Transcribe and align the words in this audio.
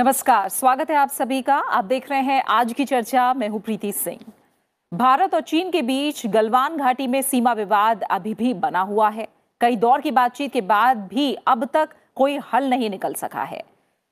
नमस्कार, 0.00 0.48
स्वागत 0.48 0.90
है 0.90 0.96
आप 0.96 1.08
सभी 1.08 1.40
का। 1.42 1.54
आप 1.54 1.84
देख 1.84 2.08
रहे 2.10 2.20
हैं 2.20 2.42
आज 2.48 2.72
की 2.72 2.84
चर्चा। 2.84 3.32
मैं 3.34 3.48
हूँ 3.48 3.60
प्रीति 3.60 3.90
सिंह। 3.92 4.18
भारत 4.92 5.34
और 5.34 5.40
चीन 5.40 5.70
के 5.70 5.82
बीच 5.82 6.26
गलवान 6.26 6.76
घाटी 6.76 7.06
में 7.06 7.20
सीमा 7.22 7.52
विवाद 7.52 8.02
अभी 8.02 8.32
भी 8.34 8.54
बना 8.54 8.80
हुआ 8.80 9.08
है। 9.08 9.26
कई 9.60 9.76
दौर 9.76 10.00
की 10.00 10.10
बातचीत 10.10 10.52
के 10.52 10.60
बाद 10.60 11.06
भी 11.06 11.34
अब 11.46 11.64
तक 11.64 11.88
कोई 12.14 12.38
हल 12.52 12.70
नहीं 12.70 12.90
निकल 12.90 13.14
सका 13.14 13.42
है। 13.42 13.62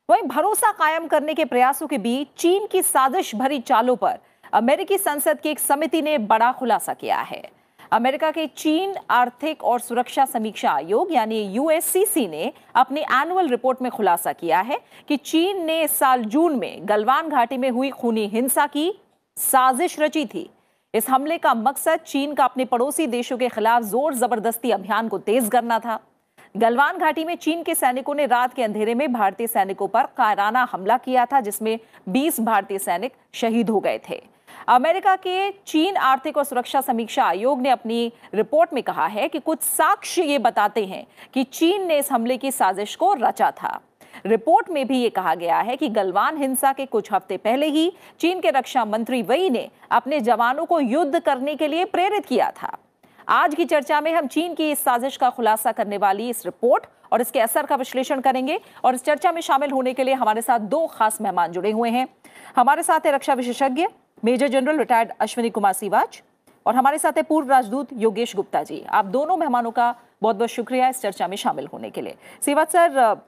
वहीं 0.09 0.23
भरोसा 0.23 0.73
कायम 0.73 1.07
करने 1.07 1.35
के 1.35 1.45
प्रयासों 1.45 1.87
के 1.87 1.99
बीच 1.99 2.29
चीन 2.37 2.67
की 2.67 2.83
साजिश 2.83 3.35
भरी 3.35 3.61
चालों 3.61 3.97
पर 3.97 4.19
अमेरिकी 4.53 4.99
संसद 4.99 5.41
की 5.41 5.49
एक 5.49 5.59
समिति 5.59 6.03
ने 6.03 6.19
बड़ा 6.19 6.53
खुलासा 6.53 6.95
किया 6.95 7.21
है। 7.21 7.43
अमेरिका 7.93 8.31
के 8.31 8.47
चीन 8.49 8.95
आर्थिक 9.11 9.63
और 9.65 9.81
सुरक्षा 9.81 10.25
समीक्षा 10.25 10.71
आयोग, 10.71 11.13
यानी 11.13 11.41
यूएससीसी 11.45 12.27
ने 12.29 12.53
अपनी 12.75 13.01
एनुअल 13.01 13.49
रिपोर्ट 13.49 13.83
में 13.83 13.91
खुलासा 13.91 14.33
किया 14.33 14.61
है 14.61 14.79
कि 15.09 15.17
चीन 15.17 15.65
ने 15.67 15.81
इस 15.83 15.97
साल 15.99 16.25
जून 16.25 16.59
में 16.59 16.89
गलवान 16.89 17.29
घाटी 17.29 17.57
में 17.57 17.71
हुई 17.71 17.91
खूनी 17.91 18.27
हिंसा 18.27 18.67
की 18.67 18.93
साजिश 19.37 19.99
रची 20.01 20.27
थी। 20.27 20.49
इस 20.95 21.09
हमले 21.11 21.39
का 21.39 21.55
मकसद 21.55 22.01
चीन 22.07 22.35
का 22.35 22.45
अपने 22.45 22.65
पड़ोसी 22.65 23.07
देशों 23.07 23.39
के 23.39 23.49
खिलाफ 23.49 23.83
ज़ोर 23.85 24.15
ज़बरदस्ती 24.15 24.71
अभियान 24.71 25.09
को 25.09 25.19
तेज 25.21 25.49
करना 25.49 25.79
था। 25.79 25.99
गलवान 26.55 26.99
घाटी 26.99 27.25
में 27.25 27.37
चीन 27.37 27.63
के 27.63 27.75
सैनिकों 27.75 28.15
ने 28.15 28.27
रात 28.27 28.55
के 28.55 28.63
अंधेरे 28.63 28.95
में 28.95 29.13
भारतीय 29.13 29.47
सैनिकों 29.47 29.89
पर 29.89 30.07
कायराना 30.17 30.69
हमला 30.73 30.97
किया 30.99 31.27
था, 31.27 31.41
जिसमें 31.41 31.79
20 32.09 32.41
भारतीय 32.41 32.79
सैनिक 32.79 33.13
शहीद 33.35 33.71
हो 33.71 33.81
गए 33.81 34.01
थे। 34.11 34.23
अमेरिका 34.67 35.15
के 35.17 35.51
चीन 35.67 35.97
आर्थिक 35.97 36.37
और 36.37 36.45
सुरक्षा 36.45 36.81
समीक्षा 36.81 37.25
आयोग 37.25 37.61
ने 37.61 37.71
अपनी 37.71 38.13
रिपोर्ट 38.35 38.73
में 38.75 38.83
कहा 38.83 39.07
है 39.07 39.29
कि 39.29 39.39
कुछ 39.39 39.61
साक्ष्य 39.61 40.23
ये 40.23 40.39
बताते 40.39 40.85
हैं 40.87 41.07
कि 41.35 41.45
चीन 41.45 41.87
ने 41.87 41.99
इस 41.99 42.11
हमले 42.13 42.37
की 42.37 42.51
साजिश 42.51 42.95
को 42.97 43.13
रचा 43.15 43.51
था। 43.53 43.81
रिपोर्ट 44.27 44.71
में 44.71 44.87
भी 44.87 44.99
ये 44.99 45.11
कहा 45.11 45.35
गया 45.35 45.59
है 45.59 45.77
कि 45.77 45.89
गलवान 45.89 46.37
हिंसा 46.37 46.73
के 46.73 46.87
कुछ 46.87 47.13
हफ़्ते 47.13 47.37
पहले 47.37 47.67
ही 47.67 47.93
चीन 48.21 48.41
के 48.41 48.51
रक्षा 48.51 48.85
मंत्री 48.85 49.23
वई 49.23 49.51
ने 49.51 49.69
अपने 49.91 50.21
जवानों 50.21 50.65
को 50.67 50.81
युद्ध 50.81 51.19
करने 51.19 51.55
के 51.57 51.69
लिए 51.69 51.85
प्रेरित 51.85 52.27
किया 52.27 52.51
था। 52.53 52.77
आज 53.29 53.55
की 53.55 53.65
चर्चा 53.65 54.01
में 54.01 54.13
हम 54.15 54.27
चीन 54.27 54.55
की 54.55 54.71
इस 54.71 54.79
साजिश 54.79 55.17
का 55.17 55.31
खुलासा 55.31 55.73
करने 55.73 55.99
वाली 55.99 56.29
इस 56.31 56.45
रिपोर्ट 56.47 56.87
और 57.13 57.21
इसके 57.21 57.41
असर 57.41 57.67
का 57.67 57.77
विश्लेषण 57.77 58.21
करेंगे 58.21 58.59
और 58.85 58.95
इस 58.95 59.05
चर्चा 59.05 59.33
में 59.33 59.41
शामिल 59.41 59.71
होने 59.71 59.93
के 59.95 60.05
लिए 60.05 60.15
हमारे 60.15 60.43
साथ 60.43 60.61
दो 60.61 60.87
खास 60.87 61.21
मेहमान 61.21 61.53
जुड़े 61.53 61.71
हुए 61.71 61.91
हैं। 61.91 62.07
हमारे 62.57 62.83
साथ 62.83 63.07
है 63.07 63.13
रक्षा 63.13 63.35
विशेषज्ञ 63.35 63.87
major 64.25 64.49
general 64.49 64.79
retired 64.79 65.11
Ashwini 65.21 65.51
Kumar 65.51 65.73
Siwach 65.73 66.23
और 66.67 66.75
हमारे 66.75 66.99
साथ 66.99 67.17
है 67.17 67.23
पूर्व 67.23 67.51
राजदूत 67.51 67.89
योगेश 67.95 68.35
गुप्ता 68.37 68.63
जी। 68.63 68.83
आप 68.91 69.05
दोनों 69.07 69.37
मेहमानों 69.37 69.71
का 69.71 69.95
बहुत 70.23 70.37
बहुत 70.37 70.51
शुक्रिया 70.51 70.89
इस 70.89 71.01
चर्चा 71.03 71.29
में 71.29 71.37
शामिल 71.37 71.69
होने 71.73 71.91
के 71.91 72.01
लिए। 72.01 72.17
सिवाच 72.43 72.73
सर 72.73 73.21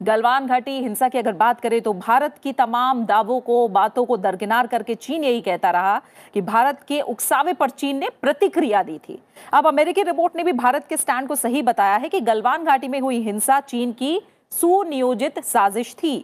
गलवान 0.00 0.46
घाटी 0.46 0.78
हिंसा 0.78 1.08
की 1.08 1.18
अगर 1.18 1.32
बात 1.34 1.60
करें 1.60 1.80
तो 1.80 1.92
भारत 1.94 2.38
की 2.42 2.52
तमाम 2.52 3.04
दावों 3.06 3.38
को, 3.40 3.68
बातों 3.68 4.04
को 4.04 4.16
दरकिनार 4.16 4.66
करके 4.66 4.94
चीन 4.94 5.24
यही 5.24 5.40
कहता 5.40 5.70
रहा 5.70 6.00
कि 6.34 6.40
भारत 6.42 6.82
के 6.88 7.00
उकसावे 7.02 7.52
पर 7.52 7.70
चीन 7.70 7.98
ने 7.98 8.08
प्रतिक्रिया 8.22 8.82
दी 8.82 8.98
थी। 8.98 9.18
अब 9.52 9.66
अमेरिकी 9.66 10.02
रिपोर्ट 10.02 10.36
ने 10.36 10.44
भी 10.44 10.52
भारत 10.54 10.86
के 10.86 10.96
स्टैंड 10.96 11.28
को 11.28 11.36
सही 11.36 11.62
बताया 11.62 11.96
है 11.96 12.08
कि 12.08 12.20
गलवान 12.22 12.64
घाटी 12.64 12.88
में 12.88 13.00
हुई 13.00 13.20
हिंसा 13.22 13.60
चीन 13.62 13.92
की 13.92 14.20
सुनियोजित 14.52 15.38
साजिश 15.44 15.94
थी। 15.94 16.18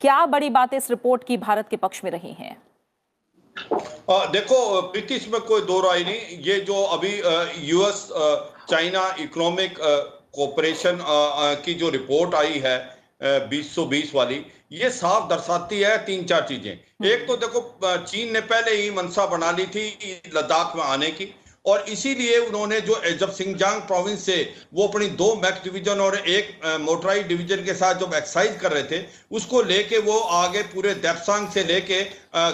क्या 0.00 0.24
बड़ी 0.26 0.50
बातें 0.50 0.76
इस 0.76 0.90
रिपोर्ट 0.90 1.24
की 1.24 1.36
भारत 1.38 1.68
के 1.68 1.76
पक्ष 1.76 2.04
में 2.04 2.10
रही 2.10 2.32
हैं? 2.32 2.56
आ, 3.56 4.24
देखो 4.26 4.56
प्रीति 4.82 5.14
इसमें 5.14 5.40
कोई 5.42 5.60
दो 5.62 5.80
राय 5.80 6.02
नहीं। 6.04 6.38
ये 6.44 6.58
जो 6.60 6.82
अभी 6.94 7.12
यूएस 7.68 8.08
चाइना 8.70 9.04
इकोनॉमिक 9.20 9.78
कोऑपरेशन 9.78 10.98
की 11.64 11.74
जो 11.74 11.88
रिपोर्ट 11.90 12.34
आई 12.34 12.62
है 12.64 12.76
बीस 13.48 13.74
सौ 13.74 13.84
बीस 13.86 14.14
वाली 14.14 14.44
ये 14.72 14.90
साफ़ 14.90 15.28
दर्शाती 15.28 15.80
है 15.80 15.96
तीन 16.06 16.24
चार 16.24 16.46
चीज़ें। 16.48 16.72
हम्म। 16.72 17.08
एक 17.08 17.26
तो 17.28 17.36
देखो 17.36 17.60
चीन 17.82 18.32
ने 18.32 18.40
पहले 18.42 18.76
ही 18.76 18.90
मनसा 18.90 19.26
बना 19.26 19.50
ली 19.50 19.66
थी 19.68 19.86
लद्दाख 20.34 20.76
में 20.76 20.82
आने 20.84 21.10
की। 21.10 21.24
और 21.64 21.84
इसीलिए 21.88 22.38
उन्होंने 22.38 22.80
जो 22.80 23.00
जब 23.10 23.30
सिंगजांग 23.32 23.80
प्रोविंस 23.82 24.24
से 24.24 24.36
वो 24.74 24.86
अपनी 24.88 25.06
दो 25.16 25.34
मैक्स 25.34 25.64
डिवीज़न 25.64 26.00
और 26.00 26.16
एक 26.16 26.50
मोटराइज 26.80 27.26
डिवीज़न 27.26 27.64
के 27.64 27.74
साथ 27.74 28.00
जब 28.00 28.14
एक्सरसाइज 28.14 28.58
कर 28.60 28.72
रहे 28.72 28.82
थे 28.82 29.04
उसको 29.30 29.62
लेके 29.62 29.98
वो 30.00 30.18
आगे 30.34 30.62
पूरे 30.74 30.94
देपसांग 30.96 31.48
से 31.50 31.64
लेके 31.64 32.02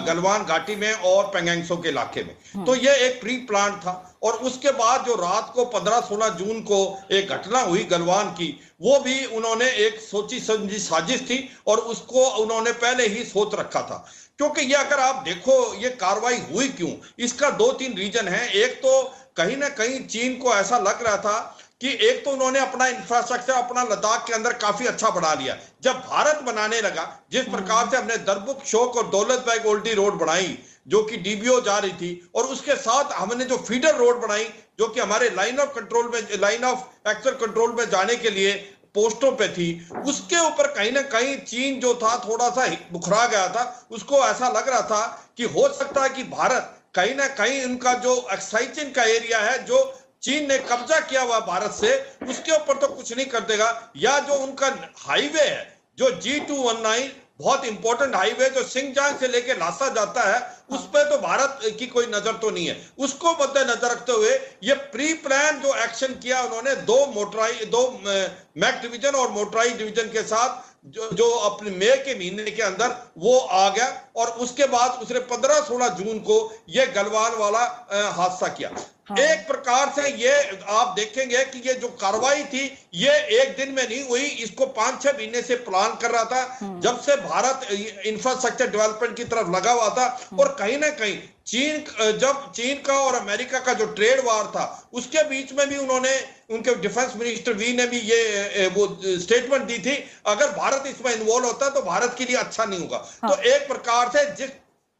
गलवान 0.05 0.45
घाटी 0.45 0.75
में 0.75 0.91
और 0.93 1.25
पेंगेंगसो 1.25 1.77
के 1.77 1.89
इलाके 1.89 2.23
में 2.23 2.35
हम्म। 2.53 2.65
तो 2.65 2.75
ये 2.77 2.95
एक 3.07 3.21
प्री 3.21 3.37
प्लान 3.45 3.79
था 3.79 4.10
और 4.23 4.33
उसके 4.33 4.71
बाद 4.71 5.05
जो 5.05 5.15
रात 5.15 5.51
को 5.55 5.65
15-16 5.65 6.29
जून 6.29 6.61
को 6.61 6.99
एक 7.11 7.29
घटना 7.29 7.59
हुई 7.59 7.83
गलवान 7.83 8.29
की, 8.29 8.59
वो 8.81 8.99
भी 8.99 9.25
उन्होंने 9.25 9.71
एक 9.71 9.99
सोची 9.99 10.39
समझी 10.39 10.79
साजिश 10.79 11.21
थी 11.21 11.49
और 11.67 11.77
उसको 11.77 12.25
उन्होंने 12.25 12.71
पहले 12.71 13.07
ही 13.07 13.23
सोच 13.23 13.55
रखा 13.55 13.81
था। 13.81 14.05
क्योंकि 14.37 14.61
ये 14.61 14.73
अगर 14.73 14.99
आप 14.99 15.23
देखो, 15.23 15.73
ये 15.73 15.89
कार्रवाई 15.89 16.37
हुई 16.53 16.69
क्यों? 16.69 16.91
इसका 17.19 17.49
दो 17.49 17.71
तीन 17.71 17.97
रीजन 17.97 18.27
है। 18.27 18.51
एक 18.53 18.77
तो 18.77 19.13
कहीं 19.35 19.57
ना 19.57 19.69
कहीं 19.69 20.07
चीन 20.07 20.37
को 20.37 20.53
ऐसा 20.53 20.77
लग 20.77 21.03
रहा 21.03 21.17
था 21.17 21.57
कि 21.81 21.89
एक 22.01 22.23
तो 22.25 22.31
उन्होंने 22.31 22.59
अपना 22.59 22.87
इंफ्रास्ट्रक्चर 22.87 23.53
अपना 23.53 23.83
लद्दाख 23.83 24.25
के 24.25 24.33
अंदर 24.33 24.53
काफ़ी 24.59 24.85
अच्छा 24.87 25.09
बना 25.11 25.33
लिया 25.33 25.55
जब 25.83 26.01
भारत 26.07 26.41
बनाने 26.43 26.81
लगा 26.81 27.05
जिस 27.31 27.41
हम्म। 27.41 27.55
प्रकार 27.55 27.89
से 27.89 27.97
हमने 27.97 28.17
दरबुक 28.25 28.65
शोक 28.65 28.97
और 28.97 29.07
दौलत 29.09 29.39
बैग 29.45 29.65
ओल्टी 29.67 29.93
रोड 29.93 30.19
बनाई 30.19 30.57
जो 30.87 31.01
कि 31.03 31.17
डीबीओ 31.19 31.59
जा 31.61 31.77
रही 31.77 31.93
थी 31.93 32.11
और 32.35 32.45
उसके 32.47 32.75
साथ 32.77 33.13
हमने 33.13 33.45
जो 33.45 33.57
फीडर 33.59 33.95
रोड 33.95 34.21
बनाई 34.21 34.43
जो 34.79 34.87
कि 34.87 34.99
हमारे 34.99 35.29
लाइन 35.31 35.59
ऑफ़ 35.59 35.73
कंट्रोल 35.75 36.11
में 36.13 36.37
लाइन 36.39 36.63
ऑफ़ 36.65 37.09
एक्चुअल 37.09 37.35
कंट्रोल 37.37 37.73
में 37.73 37.89
जाने 37.89 38.15
के 38.17 38.29
लिए 38.31 38.53
पोस्टों 38.95 39.31
पे 39.33 39.47
थी 39.49 39.67
उसके 40.03 40.39
ऊपर 40.39 40.67
कहीं 40.73 40.91
ना 40.91 41.01
कहीं 41.09 41.35
चीन 41.45 41.79
जो 41.79 41.93
था 41.95 42.17
थोड़ा 42.19 42.49
सा 42.51 42.67
बुखरा 42.91 43.25
गया 43.27 43.47
था 43.49 43.63
उसको 43.91 44.19
ऐसा 44.25 44.49
लग 44.49 44.69
रहा 44.69 44.81
था 44.87 45.01
कि 45.37 45.43
हो 45.49 45.67
सकता 45.73 46.03
है 46.03 46.09
कि 46.11 46.23
भारत 46.31 46.77
कहीं 46.95 47.15
ना 47.15 47.27
कहीं 47.35 47.63
उनका 47.65 47.93
जो 47.99 48.15
एक्साइचिन 48.33 48.91
का 48.91 49.03
एरिया 49.09 49.39
है 49.39 49.57
जो 49.65 49.77
चीन 50.23 50.47
ने 50.47 50.57
कब्जा 50.59 50.99
किया 51.01 51.21
हुआ 51.21 51.39
भारत 51.41 51.71
से, 51.71 51.97
उसके 52.23 52.51
ऊपर 52.51 52.77
तो 52.77 52.87
कुछ 52.89 53.13
नहीं 53.13 53.25
कर 53.27 53.39
देगा। 53.45 53.91
या 53.97 54.19
जो 54.19 54.33
उनका 54.37 54.67
हाईवे 54.99 55.41
है, 55.41 55.79
जो 55.97 56.11
जी 56.11 56.39
टू 56.41 56.55
वन 56.63 56.81
नाइन 56.81 57.11
बहुत 57.39 57.63
इंपॉर्टेंट 57.65 58.15
हाईवे 58.15 58.49
जो 58.49 58.63
सिंगजांग 58.63 59.15
से 59.19 59.27
लेके 59.27 59.53
लासा 59.53 59.87
जाता 59.89 60.23
है, 60.23 60.39
उस 60.71 60.81
पर 60.87 61.09
तो 61.09 61.17
भारत 61.17 61.59
की 61.79 61.85
कोई 61.87 62.05
नज़र 62.07 62.33
तो 62.33 62.49
नहीं 62.49 62.65
है। 62.67 62.75
उसको 62.99 63.31
मद्देनजर 63.33 63.91
रखते 63.91 64.11
हुए 64.11 64.33
ये 64.63 64.73
प्री 64.91 65.13
प्लान 65.23 65.59
जो 65.61 65.73
एक्शन 65.75 66.13
किया 66.15 66.41
उन्होंने, 66.41 66.75
दो 66.75 67.05
मोटराई, 67.07 67.65
दो 67.65 67.81
मैक 68.03 68.81
डिवीज़न 68.81 69.15
और 69.15 69.31
मोटराई 69.31 69.69
डिवीज़न 69.71 70.11
के 70.11 70.23
साथ, 70.23 70.61
जो 70.85 71.09
जो 71.11 71.29
अपने 71.41 71.71
मई 71.71 71.97
के 72.05 72.15
महीने 72.15 72.51
के 72.51 72.61
अंदर 72.63 72.95
वो 73.17 73.37
आ 73.39 73.67
गया। 73.69 73.87
और 74.15 74.27
उसके 74.39 74.65
बाद 74.67 74.99
उसने 75.01 75.19
15-16 75.27 75.89
जून 75.97 76.19
को 76.21 76.37
यह 76.69 76.91
गलवान 76.95 77.37
वाला 77.39 77.63
हादसा 78.11 78.47
किया 78.49 78.69
हाँ। 79.09 79.17
एक 79.19 79.47
प्रकार 79.47 79.91
से 79.95 80.09
ये 80.13 80.33
आप 80.71 80.93
देखेंगे 80.95 81.43
कि 81.45 81.59
ये 81.59 81.73
जो 81.75 81.87
कार्रवाई 82.01 82.43
थी 82.45 82.65
ये 82.95 83.11
एक 83.39 83.55
दिन 83.57 83.73
में 83.73 83.83
नहीं 83.83 84.03
हुई 84.03 84.25
इसको 84.45 84.65
पाँच 84.75 85.01
छह 85.03 85.11
महीने 85.11 85.41
से 85.41 85.55
प्लान 85.63 85.97
कर 86.01 86.11
रहा 86.11 86.23
था 86.25 86.41
हाँ। 86.61 86.79
जब 86.81 86.99
से 87.01 87.15
भारत 87.23 87.67
इंफ्रास्ट्रक्चर 88.05 88.69
डेवलपमेंट 88.69 89.15
की 89.17 89.23
तरफ़ 89.25 89.51
लगा 89.51 89.71
हुआ 89.71 89.89
था 89.89 90.05
हाँ। 90.05 90.39
और 90.39 90.55
कहीं 90.59 90.77
ना 90.77 90.89
कहीं 91.01 91.17
चीन 91.47 91.83
जब 92.19 92.51
चीन 92.55 92.81
का 92.81 92.93
और 92.95 93.15
अमेरिका 93.15 93.59
का 93.59 93.73
जो 93.73 93.85
ट्रेड 93.93 94.19
वार 94.25 94.45
था 94.47 94.65
उसके 94.93 95.23
बीच 95.29 95.51
में 95.53 95.67
भी 95.69 95.77
उन्होंने 95.77 96.11
उनके 96.51 96.75
डिफेंस 96.81 97.13
मिनिस्टर 97.15 97.53
वी 97.53 97.73
ने 97.73 97.85
भी 97.87 97.99
ये 98.01 98.67
वो 98.75 98.87
स्टेटमेंट 99.21 99.63
दी 99.63 99.77
थी 99.79 99.95
अगर 100.27 100.51
भारत 100.51 100.83
इसमें 100.87 101.13
इन्वॉल्व 101.13 101.45
होता 101.45 101.69
तो 101.69 101.81
भारत 101.81 102.15
के 102.17 102.25
लिए 102.25 102.35
अच्छा 102.37 102.65
नहीं 102.65 102.79
होगा 102.79 103.03
हाँ। 103.23 103.31
तो 103.31 103.41
एक 103.49 103.67
प्रकार 103.67 104.10
से 104.13 104.25
जिस 104.35 104.49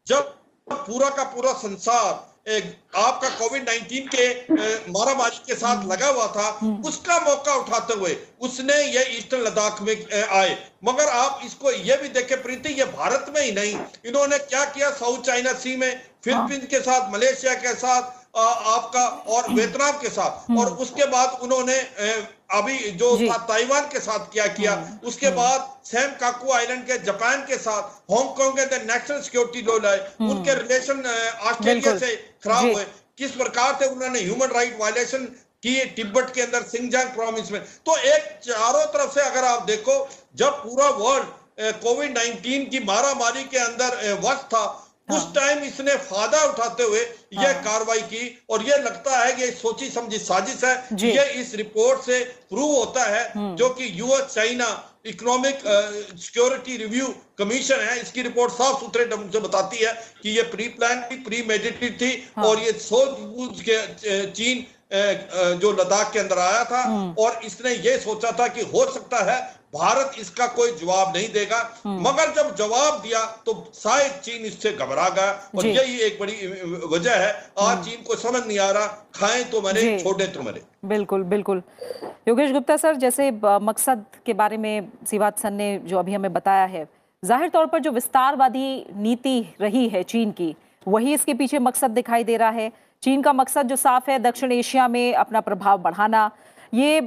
जब 0.06 0.34
पूरा 0.66 1.08
का 1.10 1.24
पूरा 1.26 1.52
संसार 1.58 2.30
आपका 2.46 3.28
कोविड 3.30 3.68
19 3.68 4.08
के 4.14 4.24
मारामारी 4.92 5.36
के 5.46 5.54
साथ 5.54 5.76
हम्म। 5.76 5.92
लगा 5.92 6.06
हुआ 6.06 6.26
था 6.28 6.46
हम्म। 6.52 6.88
उसका 6.88 7.18
मौका 7.20 7.54
उठाते 7.54 7.94
हुए 7.94 8.16
उसने 8.40 8.74
ये 8.86 9.04
ईस्टर्न 9.18 9.42
लद्दाख 9.42 9.82
में 9.82 9.94
आए 10.30 10.56
मगर 10.84 11.08
आप 11.10 11.40
इसको 11.44 11.70
ये 11.72 11.96
भी 11.96 12.08
देखे 12.10 12.36
प्रीति 12.38 12.72
ये 12.72 12.84
भारत 12.96 13.32
में 13.34 13.40
ही 13.42 13.52
नहीं 13.52 13.76
इन्होंने 14.06 14.38
क्या 14.40 14.64
किया 14.66 14.90
साउथ 14.92 15.22
चाइना 15.22 15.52
सी 15.54 15.76
में 15.76 15.90
फिलीपींस 16.24 16.58
हाँ। 16.58 16.66
के 16.66 16.80
साथ 16.80 17.12
मलेशिया 17.12 17.54
के 17.56 17.74
साथ 17.76 18.21
आपका 18.36 19.06
और 19.28 19.50
वियतनाम 19.54 19.98
के 19.98 20.08
साथ। 20.08 20.50
हम्म। 20.50 20.60
और 20.60 20.72
उसके 20.72 21.06
बाद 21.06 21.38
उन्होंने 21.42 21.78
अभी 22.50 22.78
जो 22.90 23.16
ताइवान 23.32 23.88
के 23.92 24.00
साथ 24.00 24.32
क्या 24.32 24.46
किया। 24.46 24.72
हम्म। 24.72 25.08
उसके 25.08 25.26
हम्म। 25.26 25.36
बाद 25.36 25.68
सैम 25.84 26.10
काकू 26.10 26.52
आइलैंड 26.52 26.86
के 26.86 26.98
जापान 26.98 27.44
के 27.46 27.56
साथ 27.58 27.82
हांगकांग 28.12 28.58
के 28.58 28.78
नेशनल 28.84 29.20
सिक्योरिटी 29.20 29.62
लॉ 29.62 29.78
लाए। 29.78 29.98
उनके 30.20 30.54
रिलेशन 30.54 31.02
ऑस्ट्रेलिया 31.42 31.98
से 31.98 32.16
खराब 32.44 32.64
हुए। 32.64 32.84
किस 33.18 33.30
प्रकार 33.30 33.76
से 33.78 33.86
उन्होंने 33.86 34.20
ह्यूमन 34.20 34.46
राइट 34.46 34.78
वायलेशन 34.80 35.24
किए 35.62 35.84
तिब्बत 35.84 36.32
के 36.34 36.42
अंदर 36.42 36.62
सिंगजांग 36.62 37.08
प्रोविंस 37.08 37.50
में? 37.50 37.60
तो 37.86 37.96
एक 37.96 38.22
चारों 38.44 38.84
तरफ़ 38.84 39.12
से 39.14 39.20
अगर 39.20 39.44
आप 39.44 39.62
देखो 39.62 40.08
जब 40.36 40.52
पूरा 40.64 40.88
वर्ल्ड 40.88 41.26
कोविड 41.82 42.18
19 42.18 42.64
की 42.70 42.78
मारामारी 42.84 43.44
के 43.44 43.58
अंदर 43.58 44.20
वक्त 44.24 44.44
था 44.44 44.62
उस 45.12 45.24
टाइम 45.34 45.62
इसने 45.64 45.96
फ़ायदा 46.04 46.42
उठाते 46.44 46.82
हुए 46.82 47.00
यह 47.34 47.52
कार्रवाई 47.62 48.00
की 48.04 48.24
और 48.50 48.62
यह 48.64 48.76
लगता 48.78 49.18
है 49.18 49.32
कि 49.32 49.50
सोची 49.54 49.88
समझी 49.90 50.18
साजिश 50.20 50.64
है। 50.64 50.74
यह 51.08 51.40
इस 51.40 51.54
रिपोर्ट 51.56 52.00
से 52.02 52.18
प्रूव 52.50 52.74
होता 52.74 53.04
है 53.06 53.54
जो 53.56 53.68
कि 53.70 53.90
US 53.94 54.34
China 54.34 54.68
economic 55.06 55.62
security 56.18 56.76
review 56.76 57.06
commission 57.38 57.80
है। 57.80 58.00
इसकी 58.02 58.22
रिपोर्ट 58.22 58.52
साफ़ 58.52 58.80
सुथरे 58.80 59.04
ढंग 59.06 59.32
से 59.32 59.40
बताती 59.40 59.76
है 59.78 59.92
कि 60.22 60.36
ये 60.36 60.42
प्री 60.50 60.68
प्लान 60.76 61.02
थी 61.02 61.16
प्री 61.22 61.42
मेडिटेड 61.48 62.00
थी 62.00 62.12
हाँ। 62.36 62.44
और 62.44 62.60
ये 62.60 62.72
सोच 62.80 63.18
बूझ 63.20 63.60
के 63.60 64.26
चीन 64.28 64.64
जो 65.60 65.70
लद्दाख 65.72 66.12
के 66.12 66.18
अंदर 66.18 66.38
आया 66.38 66.64
था 66.64 66.82
और 67.18 67.40
इसने 67.44 67.74
ये 67.76 67.98
सोचा 68.00 68.32
था 68.38 68.46
कि 68.48 68.62
हो 68.72 68.84
सकता 68.92 69.22
है 69.24 69.40
भारत 69.72 70.16
इसका 70.20 70.46
कोई 70.48 70.70
जवाब 70.76 71.12
नहीं 71.16 71.28
देगा। 71.32 71.58
मगर 71.86 72.32
जब 72.34 72.54
जवाब 72.56 73.00
दिया 73.02 73.24
तो 73.46 73.52
शायद 73.74 74.12
चीन 74.24 74.44
इससे 74.46 74.72
घबरा 74.72 75.08
गया। 75.10 75.30
और 75.56 75.66
यही 75.66 75.98
एक 76.00 76.18
बड़ी 76.20 76.86
वजह 76.88 77.14
है। 77.16 77.32
आज 77.60 77.84
चीन 77.84 78.02
को 78.08 78.16
समझ 78.18 78.46
नहीं 78.46 78.58
आ 78.58 78.70
रहा 78.70 78.86
खाएँ 79.14 79.44
तो 79.44 79.60
मरे। 79.62 79.98
छोड़े 79.98 80.26
तो 80.26 80.42
मरे। 80.42 80.62
बिल्कुल 80.86 81.22
बिल्कुल। 81.24 81.62
योगेश 82.28 82.52
गुप्ता 82.52 82.76
सर 82.76 82.96
जैसे 82.96 83.30
मकसद 83.62 84.04
के 84.26 84.32
बारे 84.34 84.56
में 84.56 84.88
सिवात 85.06 85.38
सन 85.38 85.54
ने 85.54 85.76
जो 85.84 85.98
अभी 85.98 86.14
हमें 86.14 86.32
बताया 86.32 86.64
है 86.66 86.86
ज़ाहिर 87.22 87.48
तौर 87.48 87.66
पर 87.66 87.78
जो 87.78 87.90
विस्तारवादी 87.92 88.84
नीति 88.98 89.38
रही 89.60 89.88
है 89.88 90.02
चीन 90.04 90.30
की 90.32 90.54
वही 90.86 91.14
इसके 91.14 91.34
पीछे 91.34 91.58
मकसद 91.60 91.90
दिखाई 91.92 92.24
दे 92.24 92.36
रहा 92.36 92.50
है। 92.50 92.70
चीन 93.02 93.22
का 93.22 93.32
मकसद 93.32 93.68
जो 93.68 93.76
साफ़ 93.78 94.10
है 94.10 94.18
दक्षिण 94.20 94.52
एशिया 94.52 94.86
में 94.88 95.14
अपना 95.16 95.40
प्रभाव 95.42 95.78
बढ़ाना। 95.82 96.30
ये 96.74 97.00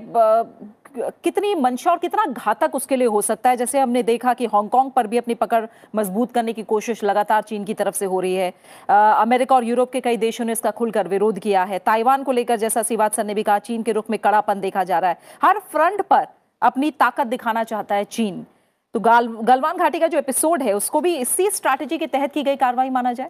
कितनी 0.98 1.56
मंशा 1.56 1.92
और 1.92 1.98
कितना 1.98 2.26
घातक 2.26 2.76
उसके 2.76 2.96
लिए 2.96 3.08
हो 3.08 3.22
सकता 3.22 3.50
है? 3.50 3.58
जैसे 3.58 3.80
हमने 3.80 4.04
देखा 4.04 4.34
कि 4.34 4.46
हांगकांग 4.46 4.92
पर 4.92 5.08
भी 5.08 5.18
अपनी 5.18 5.34
पकड़ 5.34 5.66
मज़बूत 5.96 6.32
करने 6.32 6.54
की 6.54 6.64
कोशिश 6.64 7.04
लगातार 7.04 7.42
चीन 7.42 7.64
की 7.64 7.74
तरफ़ 7.74 7.96
से 7.96 8.06
हो 8.06 8.20
रही 8.20 8.36
है। 8.36 8.54
अ, 8.90 9.18
अमेरिका 9.22 9.56
और 9.56 9.64
यूरोप 9.64 9.92
के 9.92 10.02
कई 10.02 10.18
देशों 10.18 10.46
ने 10.46 10.52
इसका 10.52 10.72
खुलकर 10.72 11.08
विरोध 11.08 11.40
किया 11.40 11.64
है। 11.64 11.80
ताइवान 11.80 12.24
को 12.24 12.32
लेकर 12.32 12.56
जैसा 12.56 12.82
सर 12.82 13.24
ने 13.24 13.34
भी 13.34 13.44
कहा 13.44 13.60
चीन 13.60 13.84
के 13.84 13.92
रुख 13.92 14.06
में 14.10 14.20
कड़ापन 14.20 14.60
देखा 14.60 14.84
जा 14.84 15.00
रहा 15.00 15.10
है। 15.10 15.18
हर 15.44 15.60
फ्रंट 15.60 16.02
पर 16.02 16.28
अपनी 16.62 16.92
ताकत 16.92 17.28
दिखाना 17.28 17.64
चाहता 17.64 17.96
है 17.96 18.04
चीन। 18.04 18.46
तो 18.94 19.00
गाल 19.00 19.28
गलवान 19.28 19.78
घाटी 19.78 20.00
का 20.00 20.08
जो 20.08 20.18
एपिसोड 20.18 20.64
है 20.64 20.74
उसको 20.74 21.02
भी 21.02 21.18
इसी 21.18 21.50
स्ट्रैटेजी 21.50 21.98
के 21.98 22.08
तहत 22.08 22.32
की 22.32 22.44
गई 22.44 22.56
कार्रवाई 22.56 22.90
माना 22.90 23.14
जाए? 23.14 23.30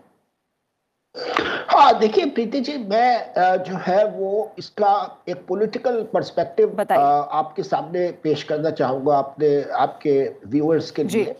हाँ 1.18 2.00
देखिए 2.00 2.26
प्रीति 2.26 2.60
जी 2.60 2.78
मैं 2.78 3.64
जो 3.64 3.78
है 3.82 4.04
वो 4.12 4.52
इसका 4.60 4.94
एक 5.30 5.46
पॉलिटिकल 5.48 6.02
पर्सपेक्टिव 6.14 6.82
आपके 6.92 7.64
सामने 7.64 8.08
पेश 8.24 8.44
करना 8.44 8.70
चाहूँगा 8.72 9.18
आपने 9.18 9.62
आपके 9.80 10.20
व्यूअर्स 10.48 10.92
के 10.92 11.04
लिए। 11.04 11.36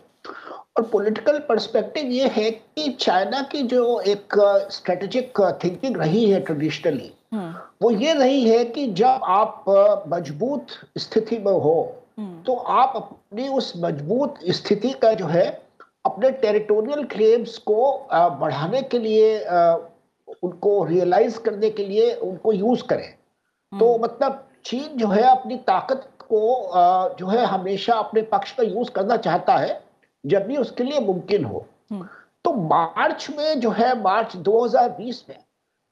और 0.78 0.84
पॉलिटिकल 0.84 1.40
पर्सपेक्टिव 1.40 2.06
ये 2.06 2.28
है 2.28 2.50
कि 2.52 2.90
चाइना 3.00 3.42
की 3.42 3.62
जो 3.64 4.00
एक 4.00 4.34
स्ट्रेटेजिक 4.72 5.40
थिंकिंग 5.64 5.98
रही 5.98 6.30
है 6.30 6.40
ट्रेडिशनली 6.40 7.12
वो 7.82 7.92
ये 7.92 8.14
रही 8.14 8.50
है 8.50 8.64
कि 8.66 8.88
जब 8.94 9.20
आप 9.24 9.64
मज़बूत 10.10 10.68
स्थिति 10.98 11.38
में 11.38 11.52
हो 11.52 12.02
तो 12.20 12.56
आप 12.56 12.94
अपनी 12.96 13.48
उस 13.48 13.74
मज़बूत 13.78 14.36
स्थिति 14.50 14.90
का 15.02 15.14
जो 15.14 15.26
है 15.26 15.65
अपने 16.06 16.32
टेरिटोरियल 16.42 17.04
क्लेम्स 17.08 17.58
को 17.68 18.08
बढ़ाने 18.40 18.82
के 18.82 19.00
लिए 19.00 19.38
उनको 20.44 20.84
रियलाइज़ 20.84 21.40
करने 21.40 21.70
के 21.70 21.86
लिए 21.86 22.14
उनको 22.16 22.54
यूज़ 22.54 22.84
करें। 22.84 23.10
तो 23.72 23.98
मतलब 23.98 24.44
चीन 24.66 24.98
जो 24.98 25.08
है 25.08 25.24
अपनी 25.30 25.58
ताकत 25.68 26.08
को 26.30 27.16
जो 27.20 27.28
है 27.28 27.46
हमेशा 27.46 27.94
अपने 27.96 28.22
पक्ष 28.32 28.52
का 28.52 28.64
यूज़ 28.64 28.92
करना 28.92 29.18
चाहता 29.18 29.58
है 29.58 29.82
जब 30.24 30.46
भी 30.48 30.58
उसके 30.58 30.84
लिए 30.84 31.00
मुमकिन 31.00 31.44
हो। 31.46 31.66
तो 32.46 32.54
मार्च 32.54 33.28
में 33.38 33.60
जो 33.60 33.70
है 33.72 34.02
मार्च 34.02 34.36
2020 34.38 35.24
में 35.30 35.38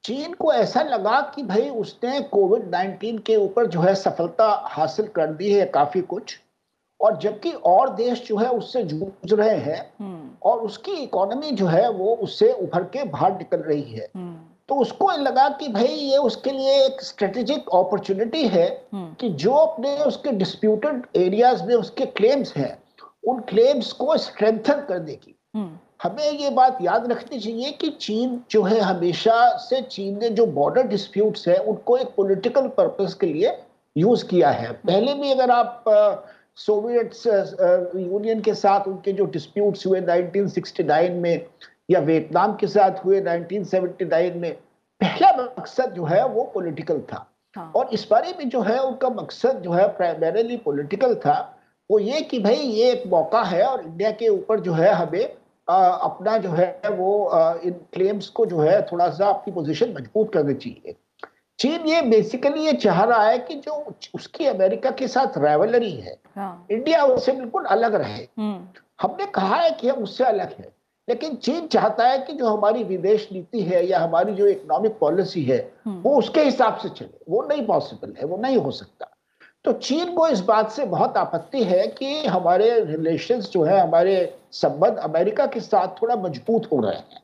चीन 0.03 0.33
को 0.33 0.51
ऐसा 0.53 0.81
लगा 0.83 1.19
कि 1.35 1.43
भाई 1.43 1.69
उसने 1.71 2.19
कोविड 2.31 2.69
19 2.71 3.19
के 3.25 3.35
ऊपर 3.35 3.67
जो 3.67 3.81
है 3.81 3.93
सफलता 3.95 4.47
हासिल 4.69 5.07
कर 5.07 5.27
दी 5.33 5.53
है 5.53 5.65
काफ़ी 5.65 6.01
कुछ। 6.03 6.39
और 7.03 7.17
जबकि 7.17 7.51
और 7.51 7.89
देश 7.95 8.23
जो 8.27 8.37
है 8.37 8.49
उससे 8.49 8.83
जूझ 8.83 9.33
रहे 9.33 9.57
हैं 9.59 10.37
और 10.43 10.59
उसकी 10.59 10.91
इकोनॉमी 10.93 11.51
जो 11.51 11.65
है 11.65 11.89
वो 11.91 12.15
उससे 12.17 12.51
उभर 12.53 12.83
के 12.93 13.03
बाहर 13.03 13.37
निकल 13.37 13.61
रही 13.61 13.91
है। 13.91 14.07
तो 14.69 14.75
उसको 14.75 15.09
लगा 15.11 15.47
कि 15.49 15.67
भाई 15.67 15.87
ये 15.87 16.17
उसके 16.17 16.51
लिए 16.51 16.73
एक 16.85 17.01
स्ट्रेटेजिक 17.01 17.69
अपॉर्चुनिटी 17.73 18.47
है 18.47 18.67
कि 18.95 19.29
जो 19.29 19.53
अपने 19.53 19.95
उसके 19.97 20.31
डिस्प्यूटेड 20.31 21.01
एरियाज़ 21.15 21.63
में 21.63 21.75
उसके 21.75 22.05
क्लेम्स 22.11 22.55
हैं 22.57 22.77
उन 23.27 23.39
क्लेम्स 23.49 23.91
को 23.93 24.17
स्ट्रेंथन 24.17 24.85
करने 24.87 25.15
की। 25.15 25.35
हमें 26.03 26.31
ये 26.31 26.49
बात 26.49 26.77
याद 26.81 27.11
रखनी 27.11 27.39
चाहिए 27.39 27.71
कि 27.71 27.89
चीन 28.01 28.41
जो 28.51 28.61
है 28.63 28.79
हमेशा 28.79 29.35
से 29.57 29.81
चीन 29.81 30.17
ने 30.19 30.29
जो 30.29 30.45
बॉर्डर 30.45 30.87
डिस्प्यूट्स 30.87 31.47
है 31.47 31.57
उनको 31.57 31.97
एक 31.97 32.07
पॉलिटिकल 32.17 32.67
पर्पस 32.77 33.13
के 33.13 33.27
लिए 33.27 33.57
यूज़ 33.95 34.25
किया 34.25 34.49
है। 34.51 34.71
पहले 34.71 35.13
भी 35.13 35.31
अगर 35.31 35.51
आप 35.51 35.83
सोवियत 36.57 37.11
यूनियन 37.97 38.41
के 38.41 38.53
साथ 38.53 38.87
उनके 38.87 39.11
जो 39.13 39.25
डिस्प्यूट्स 39.25 39.85
हुए 39.87 40.01
1969 40.01 41.09
में 41.11 41.45
या 41.91 41.99
वियतनाम 41.99 42.55
के 42.55 42.67
साथ 42.67 43.03
हुए 43.05 43.21
1979 43.21 44.35
में 44.35 44.51
पहला 45.01 45.31
मकसद 45.37 45.93
जो 45.93 46.05
है 46.05 46.27
वो 46.27 46.43
पॉलिटिकल 46.53 46.99
था 47.11 47.27
हाँ। 47.55 47.71
और 47.75 47.89
इस 47.93 48.07
बारे 48.11 48.33
में 48.39 48.47
जो 48.49 48.61
है 48.61 48.77
उनका 48.79 49.09
मकसद 49.11 49.61
जो 49.63 49.71
है 49.71 49.87
प्राइमरीली 49.97 50.57
पॉलिटिकल 50.57 51.15
था 51.15 51.37
वो 51.89 51.99
ये 51.99 52.21
कि 52.21 52.39
भाई 52.39 52.55
ये 52.55 52.91
एक 52.91 53.03
मौका 53.07 53.41
है 53.43 53.63
और 53.63 53.85
इंडिया 53.85 54.11
के 54.11 54.27
ऊपर 54.29 54.59
जो 54.59 54.73
है 54.73 54.93
हमें 54.93 55.33
आ, 55.67 55.75
अपना 55.75 56.37
जो 56.37 56.49
है 56.49 56.89
वो 56.89 57.23
आ, 57.25 57.53
इन 57.63 57.73
क्लेम्स 57.93 58.29
को 58.29 58.45
जो 58.45 58.59
है 58.59 58.81
थोड़ा 58.91 59.09
सा 59.09 59.29
अपनी 59.29 59.53
पोजीशन 59.53 59.93
मज़बूत 59.93 60.33
करनी 60.33 60.53
चाहिए 60.55 60.95
चीन 61.59 61.87
ये 61.87 62.01
बेसिकली 62.01 62.65
ये 62.65 62.73
चाह 62.73 63.03
रहा 63.03 63.23
है 63.23 63.37
कि 63.39 63.55
जो 63.55 63.93
उसकी 64.15 64.45
अमेरिका 64.45 64.91
के 64.91 65.07
साथ 65.07 65.37
राइवलरी 65.37 65.91
है 65.91 66.17
हाँ। 66.35 66.67
इंडिया 66.71 67.03
उससे 67.05 67.31
बिल्कुल 67.31 67.65
अलग 67.65 67.95
रहे। 67.95 68.27
हम्म। 68.39 68.67
हमने 69.01 69.25
कहा 69.25 69.55
है 69.55 69.71
कि 69.71 69.89
हम 69.89 70.03
उससे 70.03 70.23
अलग 70.23 70.55
है 70.59 70.73
लेकिन 71.09 71.35
चीन 71.35 71.67
चाहता 71.67 72.07
है 72.07 72.19
कि 72.19 72.33
जो 72.33 72.47
हमारी 72.47 72.83
विदेश 72.83 73.29
नीति 73.31 73.61
है 73.61 73.87
या 73.87 73.99
हमारी 73.99 74.33
जो 74.33 74.47
इकोनॉमिक 74.47 74.97
पॉलिसी 74.99 75.43
है 75.43 75.73
वो 75.87 76.17
उसके 76.17 76.41
हिसाब 76.41 76.77
से 76.77 76.89
चले। 76.89 77.17
वो 77.29 77.47
नहीं 77.49 77.65
पॉसिबल 77.65 78.13
है 78.19 78.25
वो 78.25 78.37
नहीं 78.37 78.57
हो 78.57 78.71
सकता। 78.71 79.09
तो 79.65 79.71
चीन 79.71 80.13
को 80.13 80.27
इस 80.27 80.39
बात 80.39 80.71
से 80.71 80.85
बहुत 80.85 81.17
आपत्ति 81.17 81.63
है 81.63 81.87
कि 81.87 82.25
हमारे 82.25 82.79
रिलेशंस 82.79 83.49
जो 83.51 83.63
है 83.63 83.79
हमारे 83.79 84.37
संबंध 84.51 84.97
अमेरिका 84.97 85.45
के 85.45 85.59
साथ 85.59 86.01
थोड़ा 86.01 86.15
मज़बूत 86.15 86.69
हो 86.73 86.79
रहे 86.79 86.95
हैं। 86.95 87.21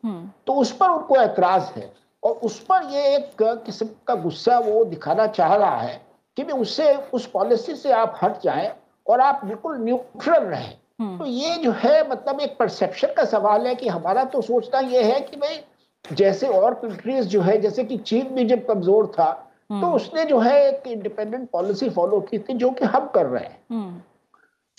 तो 0.47 0.53
उस 0.53 0.71
पर 0.71 0.89
उनको 0.89 1.21
एतराज़ 1.21 1.79
है। 1.79 1.93
और 2.23 2.33
उस 2.43 2.59
पर 2.61 2.89
ये 2.91 3.03
एक 3.15 3.41
किस्म 3.65 3.87
का 4.07 4.15
गुस्सा 4.15 4.57
वो 4.59 4.83
दिखाना 4.85 5.27
चाह 5.29 5.55
रहा 5.55 5.77
है 5.77 6.01
कि 6.37 6.43
भी 6.43 6.53
उससे 6.53 6.93
उस 7.13 7.25
पॉलिसी 7.25 7.75
से 7.75 7.91
आप 7.93 8.19
हट 8.23 8.41
जाएँ 8.41 8.71
और 9.07 9.21
आप 9.21 9.45
बिल्कुल 9.45 9.77
न्यूट्रल 9.77 10.43
रहें। 10.43 10.73
तो 11.17 11.25
ये 11.25 11.55
जो 11.57 11.71
है 11.73 12.09
मतलब 12.09 12.39
एक 12.41 12.57
परसेप्शन 12.57 13.13
का 13.17 13.23
सवाल 13.25 13.67
है 13.67 13.75
कि 13.75 13.87
हमारा 13.87 14.23
तो 14.25 14.41
सोचना 14.41 14.79
ये 14.79 15.03
है 15.03 15.19
कि 15.21 15.37
भाई 15.37 15.59
जैसे 16.05 16.47
और 16.47 16.73
कंट्रीज़ 16.73 17.27
जो 17.27 17.41
है 17.41 17.57
जैसे 17.61 17.83
कि 17.83 17.97
चीन 17.99 18.33
भी 18.35 18.45
जब 18.45 18.65
कमज़ोर 18.67 19.07
था 19.09 19.31
तो 19.71 19.91
उसने 19.95 20.25
जो 20.25 20.39
है 20.39 20.53
एक 20.67 20.87
इंडिपेंडेंट 20.87 21.49
पॉलिसी 21.49 21.89
फॉलो 21.89 22.19
की 22.21 22.39
थी 22.39 22.53
जो 22.53 22.69
कि 22.71 22.85
हम 22.85 23.07
कर 23.07 23.25
रहे 23.25 23.43
हैं। 23.43 23.59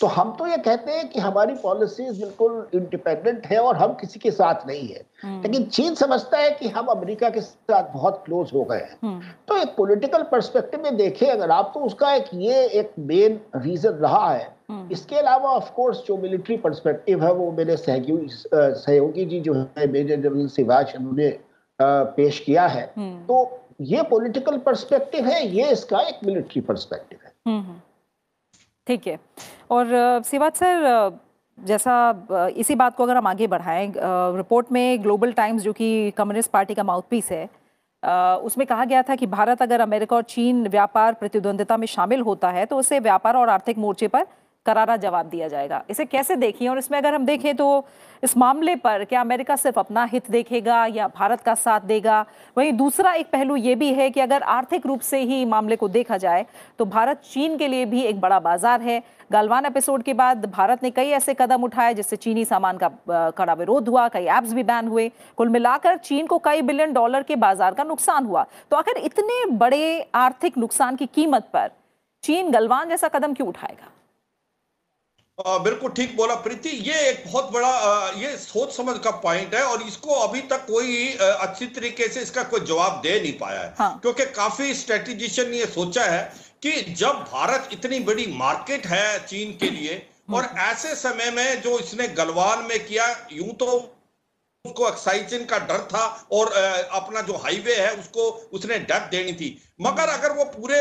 तो 0.01 0.07
हम 0.07 0.33
तो 0.39 0.47
ये 0.47 0.57
कहते 0.57 0.93
हैं 0.93 1.09
कि 1.09 1.21
हमारी 1.21 1.55
पॉलिसीज़ 1.55 2.21
बिल्कुल 2.21 2.53
इंडिपेंडेंट 2.75 3.47
है 3.47 3.59
और 3.59 3.77
हम 3.77 3.93
किसी 3.95 4.21
के 4.21 4.31
साथ 4.31 4.67
नहीं 4.67 4.87
है। 4.89 5.03
लेकिन 5.43 5.65
चीन 5.67 5.95
समझता 5.95 6.39
है 6.39 6.51
कि 6.51 6.69
हम 6.69 6.87
अमेरिका 6.87 7.29
के 7.31 7.41
साथ 7.41 7.93
बहुत 7.95 8.23
क्लोज 8.27 8.51
हो 8.55 8.63
गए 8.65 8.79
हैं। 8.79 9.21
तो 9.49 9.57
एक 9.57 9.75
पॉलिटिकल 9.77 10.23
पर्सपेक्टिव 10.23 10.83
में 10.83 10.97
देखें 10.97 11.27
अगर 11.27 11.51
आप 11.51 11.71
तो 11.75 11.81
उसका 11.81 12.15
एक 12.15 12.31
ये 12.35 12.65
एक 12.81 12.93
मेन 13.01 13.41
रीजन 13.57 13.99
रहा 14.03 14.33
है। 14.33 14.49
इसके 14.93 15.17
अलावा 15.17 15.51
ऑफ़ 15.51 15.71
कोर्स 15.73 16.03
जो 16.07 16.17
मिलिट्री 16.17 16.57
पर्सपेक्टिव 16.57 17.25
है 17.25 17.33
वो 17.33 17.51
मेरे 17.53 17.77
सहयोगी 17.77 18.27
सहयोगी 18.55 19.25
जी 19.25 19.41
जो 19.41 19.55
है 19.55 19.87
मेजर 19.93 20.21
जनरल 20.21 20.47
सिवाज 20.49 20.95
उन्होंने 20.97 21.29
पेश 21.79 22.39
किया 22.41 22.67
है। 22.67 22.87
तो 23.27 23.61
ये 23.81 24.03
पॉलिटिकल 24.03 24.59
पर्सपेक्टिव 24.59 25.27
है 25.27 25.47
ये 25.49 25.71
इसका 25.73 26.01
एक 26.01 26.25
मिलिट्री 26.25 26.61
पर्सपेक्टिव 26.63 27.19
है। 27.25 27.31
ठीक 28.87 29.07
है। 29.07 29.19
और 29.71 29.87
सिवात 30.27 30.57
सर 30.57 31.19
जैसा 31.59 32.49
इसी 32.57 32.75
बात 32.75 32.97
को 32.97 33.05
अगर 33.05 33.17
हम 33.17 33.27
आगे 33.27 33.47
बढ़ाएँ 33.47 33.93
रिपोर्ट 33.97 34.73
में 34.73 35.03
ग्लोबल 35.03 35.33
टाइम्स 35.33 35.63
जो 35.63 35.73
कि 35.73 36.11
कम्युनिस्ट 36.11 36.51
पार्टी 36.51 36.75
का 36.75 36.83
माउथपीस 36.83 37.31
है 37.33 37.49
उसमें 38.43 38.67
कहा 38.67 38.85
गया 38.85 39.03
था 39.03 39.15
कि 39.17 39.27
भारत 39.27 39.63
अगर 39.63 39.81
अमेरिका 39.81 40.17
और 40.17 40.23
चीन 40.23 40.67
व्यापार 40.69 41.15
प्रतिद्वंदिता 41.15 41.77
में 41.77 41.87
शामिल 41.87 42.21
होता 42.21 42.51
है 42.51 42.65
तो 42.67 42.77
उसे 42.77 42.99
व्यापार 43.01 43.37
और 43.37 43.49
आर्थिक 43.49 43.79
मोर्चे 43.79 44.09
पर 44.09 44.27
करारा 44.67 44.97
जवाब 44.99 45.27
दिया 45.27 45.49
जाएगा। 45.49 45.83
इसे 45.91 46.05
कैसे 46.07 46.37
देखिए? 46.37 46.69
और 46.69 46.79
इसमें 46.79 46.97
अगर 46.99 47.15
हम 47.15 47.25
देखें 47.27 47.55
तो 47.57 47.87
इस 48.23 48.37
मामले 48.37 48.75
पर 48.77 49.05
क्या 49.05 49.21
अमेरिका 49.21 49.55
सिर्फ़ 49.57 49.79
अपना 49.79 50.05
हित 50.05 50.31
देखेगा 50.31 50.85
या 50.87 51.07
भारत 51.11 51.41
का 51.41 51.55
साथ 51.57 51.81
देगा? 51.83 52.25
वहीं 52.57 52.73
दूसरा 52.73 53.13
एक 53.15 53.31
पहलू 53.31 53.57
ये 53.57 53.75
भी 53.75 53.93
है 53.95 54.09
कि 54.11 54.21
अगर 54.21 54.43
आर्थिक 54.45 54.87
रूप 54.87 55.01
से 55.03 55.21
ही 55.21 55.45
मामले 55.47 55.77
को 55.77 55.89
देखा 55.91 56.17
जाए 56.17 56.45
तो 56.79 56.85
भारत 56.87 57.21
चीन 57.25 57.57
के 57.59 57.69
लिए 57.69 57.85
भी 57.87 58.03
एक 58.03 58.21
बड़ा 58.21 58.41
बाज़ार 58.41 58.83
है। 58.83 59.03
गलवान 59.33 59.67
एपिसोड 59.67 60.03
के 60.03 60.15
बाद 60.15 60.45
भारत 60.47 60.83
ने 60.83 60.91
कई 60.91 61.09
ऐसे 61.11 61.35
कदम 61.35 61.63
उठाए, 61.65 61.95
जिससे 61.95 62.17
चीनी 62.17 62.45
सामान 62.45 62.79
का 62.79 63.31
कड़ा 63.31 63.53
विरोध 63.55 63.89
हुआ, 63.89 64.07
कई 64.09 64.25
ऐप्स 64.27 64.53
भी 64.53 64.63
बैन 64.63 64.89
हुए। 64.89 65.11
कुल 65.37 65.49
मिलाकर 65.49 65.97
चीन 65.99 66.27
को 66.27 66.39
कई 66.41 66.63
बिलियन 66.63 66.93
डॉलर 66.93 67.23
के 67.23 67.37
बाज़ार 67.39 67.75
का 67.75 67.85
नुकसान 67.85 68.27
हुआ। 68.27 68.45
तो 68.71 68.77
आखिर 68.77 68.97
इतने 68.99 69.45
बड़े 69.57 70.11
आर्थिक 70.17 70.59
नुकसान 70.59 70.97
की 70.97 71.07
कीमत 71.09 71.49
पर 71.53 71.71
चीन 72.25 72.51
गलवान 72.51 72.89
जैसा 72.89 73.09
कदम 73.09 73.35
क्यों 73.35 73.49
उठाएगा? 73.49 73.91
बिल्कुल 75.41 75.91
ठीक 75.93 76.17
बोला 76.17 76.35
प्रीति। 76.37 76.69
ये 76.69 76.99
एक 77.09 77.23
बहुत 77.27 77.51
बड़ा 77.53 78.11
ये 78.17 78.37
सोच 78.39 78.77
समझ 78.77 78.97
का 78.99 79.11
पॉइंट 79.21 79.55
है 79.55 79.63
और 79.65 79.83
इसको 79.83 80.15
अभी 80.17 80.41
तक 80.51 80.65
कोई 80.67 81.07
अच्छी 81.19 81.67
तरीके 81.69 82.09
से 82.09 82.21
इसका 82.21 82.43
कोई 82.45 82.61
जवाब 82.63 83.01
दे 83.03 83.19
नहीं 83.21 83.33
पाया 83.39 83.61
है। 83.61 83.75
हाँ। 83.79 83.99
क्योंकि 84.03 84.25
काफ़ी 84.33 84.75
स्ट्रेटेजिशियन 84.75 85.51
ने 85.51 85.59
ये 85.59 85.67
सोचा 85.69 86.05
है 86.05 86.23
कि 86.63 86.73
जब 86.95 87.25
भारत 87.33 87.69
इतनी 87.73 88.01
बड़ी 88.01 88.27
मार्केट 88.35 88.87
है 88.87 89.19
चीन 89.27 89.57
के 89.59 89.71
लिए 89.71 89.95
हम्म। 89.95 90.37
और 90.37 90.49
ऐसे 90.63 90.95
समय 90.97 91.31
में 91.31 91.63
जो 91.63 91.79
इसने 91.79 92.09
गलवान 92.21 92.65
में 92.65 92.79
किया 92.87 93.07
यूँ 93.33 93.55
तो 93.55 93.67
उसको 94.65 94.89
एक्साइजन 94.89 95.45
का 95.45 95.59
डर 95.61 95.87
था 95.91 96.05
और 96.33 96.53
अपना 96.93 97.21
जो 97.23 97.37
हाईवे 97.39 97.75
है 97.77 97.95
उसको 97.95 98.29
उसने 98.53 98.79
डेथ 98.81 99.09
देनी 99.11 99.33
थी। 99.33 99.57
मगर 99.81 100.09
अगर 100.09 100.33
वो 100.33 100.45
पूरे 100.53 100.79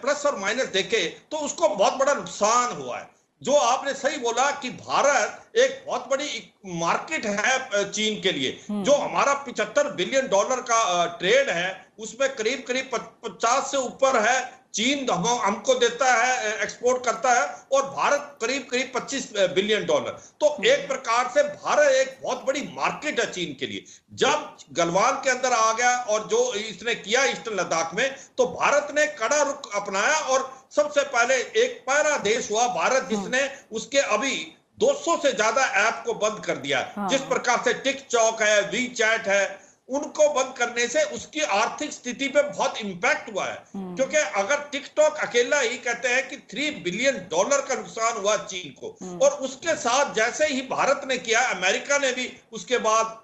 प्लस 0.00 0.26
और 0.26 0.38
माइनस 0.38 0.66
देखे 0.72 1.06
तो 1.30 1.36
उसको 1.40 1.68
बहुत 1.70 1.94
बड़ा 1.94 2.14
नुकसान 2.14 2.76
हुआ 2.76 2.98
है। 2.98 3.10
जो 3.42 3.52
आपने 3.58 3.92
सही 3.94 4.18
बोला 4.18 4.50
कि 4.56 4.68
भारत 4.70 5.56
एक 5.56 5.82
बहुत 5.86 6.08
बड़ी 6.10 6.28
मार्केट 6.76 7.26
है 7.28 7.84
चीन 7.90 8.20
के 8.22 8.32
लिए 8.32 8.50
हम्म। 8.68 8.82
जो 8.84 8.92
हमारा 8.94 9.32
पिछहत्तर 9.44 9.92
बिलियन 9.94 10.28
डॉलर 10.28 10.60
का 10.68 11.06
ट्रेड 11.18 11.50
है 11.50 11.70
उसमें 11.98 12.28
करीब 12.34 12.64
करीब 12.68 12.90
पचास 13.24 13.70
से 13.70 13.76
ऊपर 13.78 14.20
है 14.22 14.40
चीन 14.74 15.10
हम, 15.10 15.26
हमको 15.38 15.74
देता 15.76 16.12
है 16.14 16.52
एक्सपोर्ट 16.54 17.04
करता 17.04 17.32
है 17.32 17.46
और 17.72 17.82
भारत 17.90 18.38
करीब 18.40 18.62
करीब 18.70 18.92
25 18.92 19.26
बिलियन 19.54 19.84
डॉलर 19.86 20.16
तो 20.40 20.48
हम्म। 20.48 20.66
एक 20.66 20.86
प्रकार 20.88 21.30
से 21.34 21.42
भारत 21.42 21.92
एक 21.92 22.16
बहुत 22.22 22.44
बड़ी 22.46 22.62
मार्केट 22.76 23.20
है 23.20 23.30
चीन 23.32 23.54
के 23.60 23.66
लिए 23.66 23.84
जब 24.14 24.56
गलवान 24.72 25.20
के 25.24 25.30
अंदर 25.30 25.52
आ 25.54 25.72
गया 25.72 25.96
और 26.06 26.26
जो 26.28 26.42
इसने 26.54 26.94
किया 26.96 27.24
ईस्टर्न 27.26 27.56
लद्दाख 27.56 27.94
में 27.94 28.08
तो 28.38 28.46
भारत 28.52 28.94
ने 28.94 29.06
कड़ा 29.18 29.42
रुख 29.42 29.70
अपनाया 29.76 30.18
और 30.26 30.50
सबसे 30.72 31.02
पहले 31.06 31.34
एक 31.64 31.80
पहला 31.86 32.16
देश 32.18 32.50
हुआ 32.50 32.66
भारत 32.74 33.02
हाँ। 33.02 33.08
जिसने 33.10 33.40
उसके 33.72 33.98
अभी 34.10 34.34
200 34.78 35.16
से 35.22 35.32
ज़्यादा 35.32 35.64
ऐप 35.80 36.02
को 36.06 36.14
बंद 36.18 36.44
कर 36.44 36.56
दिया 36.58 36.78
हाँ। 36.96 37.08
जिस 37.08 37.20
प्रकार 37.22 37.62
से 37.64 37.72
टिक 37.80 38.00
चौक 38.06 38.42
है 38.42 38.60
वी 38.70 38.86
चैट 38.92 39.28
है 39.28 39.44
उनको 39.92 40.28
बंद 40.34 40.54
करने 40.56 40.86
से 40.88 41.02
उसकी 41.14 41.40
आर्थिक 41.54 41.92
स्थिति 41.92 42.28
पे 42.28 42.42
बहुत 42.44 42.80
इंपैक्ट 42.80 43.32
हुआ 43.32 43.46
है 43.46 43.56
हम्म। 43.74 43.94
क्योंकि 43.96 44.16
अगर 44.36 44.60
टिकटॉक 44.72 45.16
अकेला 45.22 45.58
ही 45.60 45.76
कहते 45.78 46.08
हैं 46.08 46.28
कि 46.28 46.36
थ्री 46.50 46.70
बिलियन 46.82 47.18
डॉलर 47.30 47.60
का 47.62 47.74
नुकसान 47.74 48.20
हुआ 48.20 48.36
चीन 48.44 48.70
को 48.72 48.96
हम्म। 49.02 49.18
और 49.18 49.38
उसके 49.42 49.74
साथ 49.78 50.14
जैसे 50.14 50.46
ही 50.46 50.60
भारत 50.68 51.04
ने 51.08 51.18
किया 51.20 51.40
अमेरिका 51.50 51.98
ने 51.98 52.12
भी 52.12 52.30
उसके 52.52 52.78
बाद 52.78 53.18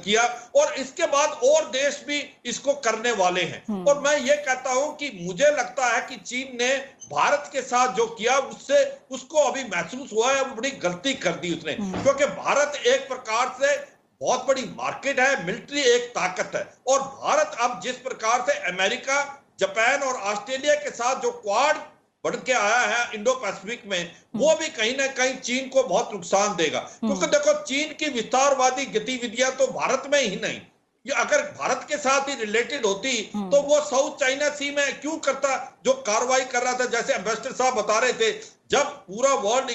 किया 0.00 0.22
और 0.56 0.72
इसके 0.76 1.06
बाद 1.08 1.38
और 1.44 1.70
देश 1.72 2.02
भी 2.06 2.22
इसको 2.46 2.74
करने 2.82 3.12
वाले 3.14 3.42
हैं 3.42 3.62
हम्म। 3.68 3.88
और 3.88 4.00
मैं 4.00 4.16
ये 4.20 4.36
कहता 4.38 4.72
हूँ 4.72 4.96
कि 4.96 5.10
मुझे 5.20 5.50
लगता 5.52 5.86
है 5.86 6.00
कि 6.08 6.16
चीन 6.22 6.56
ने 6.56 6.74
भारत 7.12 7.48
के 7.52 7.62
साथ 7.62 7.94
जो 7.94 8.06
किया 8.08 8.36
उससे 8.40 8.84
उसको 9.10 9.38
अभी 9.40 9.62
महसूस 9.66 10.12
हुआ 10.12 10.32
है 10.32 10.44
बड़ी 10.54 10.70
गलती 10.82 11.12
कर 11.16 11.32
दी 11.40 11.52
उसने 11.54 11.72
क्योंकि 11.74 12.26
भारत 12.36 12.82
एक 12.86 13.08
प्रकार 13.08 13.54
से 13.58 13.74
बहुत 14.22 14.46
बड़ी 14.46 14.62
मार्केट 14.76 15.20
है 15.20 15.44
मिलिट्री 15.46 15.80
एक 15.92 16.10
ताकत 16.10 16.52
है। 16.56 16.62
और 16.88 17.00
भारत 17.00 17.56
अब 17.60 17.80
जिस 17.84 17.96
प्रकार 18.00 18.44
से 18.48 18.58
अमेरिका 18.68 19.22
जापान 19.60 20.02
और 20.02 20.20
ऑस्ट्रेलिया 20.32 20.74
के 20.74 20.90
साथ 20.92 21.22
जो 21.22 21.30
क्वाड 21.32 21.76
बढ़ 22.24 22.36
के 22.38 22.52
आया 22.54 22.80
है 22.86 23.14
इंडो 23.14 23.32
पैसिफिक 23.36 23.82
में 23.86 24.10
वो 24.36 24.54
भी 24.56 24.68
कहीं 24.70 24.96
ना 24.96 25.06
कहीं 25.14 25.36
चीन 25.38 25.68
को 25.68 25.82
बहुत 25.84 26.12
नुकसान 26.12 26.54
देगा। 26.56 26.80
क्योंकि 27.00 27.26
देखो 27.28 27.52
चीन 27.64 27.92
की 27.94 28.08
विस्तारवादी 28.12 28.84
गतिविधियाँ 28.92 29.50
तो 29.56 29.66
भारत 29.72 30.08
में 30.12 30.20
ही 30.20 30.36
नहीं। 30.36 30.60
ये 31.06 31.14
अगर 31.20 31.42
भारत 31.58 31.86
के 31.88 31.96
साथ 31.98 32.28
ही 32.28 32.34
रिलेटेड 32.36 32.86
होती 32.86 33.12
तो 33.34 33.60
वो 33.62 33.80
साउथ 33.84 34.18
चाइना 34.18 34.48
सी 34.56 34.70
में 34.70 35.00
क्यों 35.00 35.16
करता 35.20 35.56
जो 35.84 35.92
कार्रवाई 36.06 36.44
कर 36.52 36.62
रहा 36.62 36.74
था 36.74 36.84
जैसे 36.90 37.14
एम्बेसडर 37.14 37.52
साहब 37.54 37.74
बता 37.76 37.98
रहे 37.98 38.12
थे 38.14 38.30
जब 38.70 38.92
पूरा 39.06 39.32
वर्ल्ड 39.46 39.70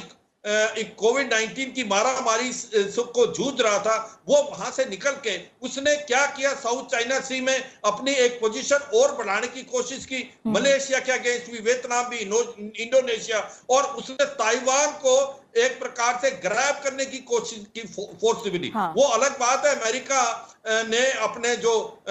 कोविड 0.46 1.34
19 1.34 1.72
की 1.74 1.84
मारामारी 1.84 2.52
को 2.98 3.26
जूझ 3.34 3.62
रहा 3.62 3.80
था 3.80 4.24
वो 4.28 4.42
वहाँ 4.44 4.72
से 4.72 4.86
निकल 4.86 5.12
के 5.12 5.40
उसने 5.62 5.96
क्या 5.96 6.26
किया? 6.26 6.54
साउथ 6.54 6.86
चाइना 6.86 7.20
सी 7.20 7.42
में 7.42 7.72
अपनी 7.86 8.12
एक 8.12 8.40
पोजीशन 8.42 8.76
और 8.76 9.16
बढ़ाने 9.16 9.48
की 9.48 9.64
कोशिश 9.64 10.06
की। 10.06 10.16
हम्म। 10.16 10.56
मलेशिया 10.56 11.00
के 11.00 11.12
अगेंस्ट 11.12 11.52
भी 11.52 11.60
वियतनाम 11.60 12.10
भी 12.10 12.18
इंडोनेशिया। 12.84 13.40
और 13.70 13.84
उसने 13.84 14.26
ताइवान 14.26 14.92
को 14.92 15.44
एक 15.58 15.80
प्रकार 15.80 16.20
से 16.22 16.32
ग्रैब 16.32 16.84
करने 16.84 17.06
की 17.06 17.18
कोशिश 17.18 17.66
की 17.76 17.82
फोर्सिबिली 17.82 18.70
हाँ। 18.70 18.94
वो 18.98 19.04
अलग 19.04 19.40
बात 19.40 19.66
है। 19.66 19.76
अमेरिका 19.80 20.56
ने 20.68 21.12
अपने 21.12 21.56
जो 21.56 22.04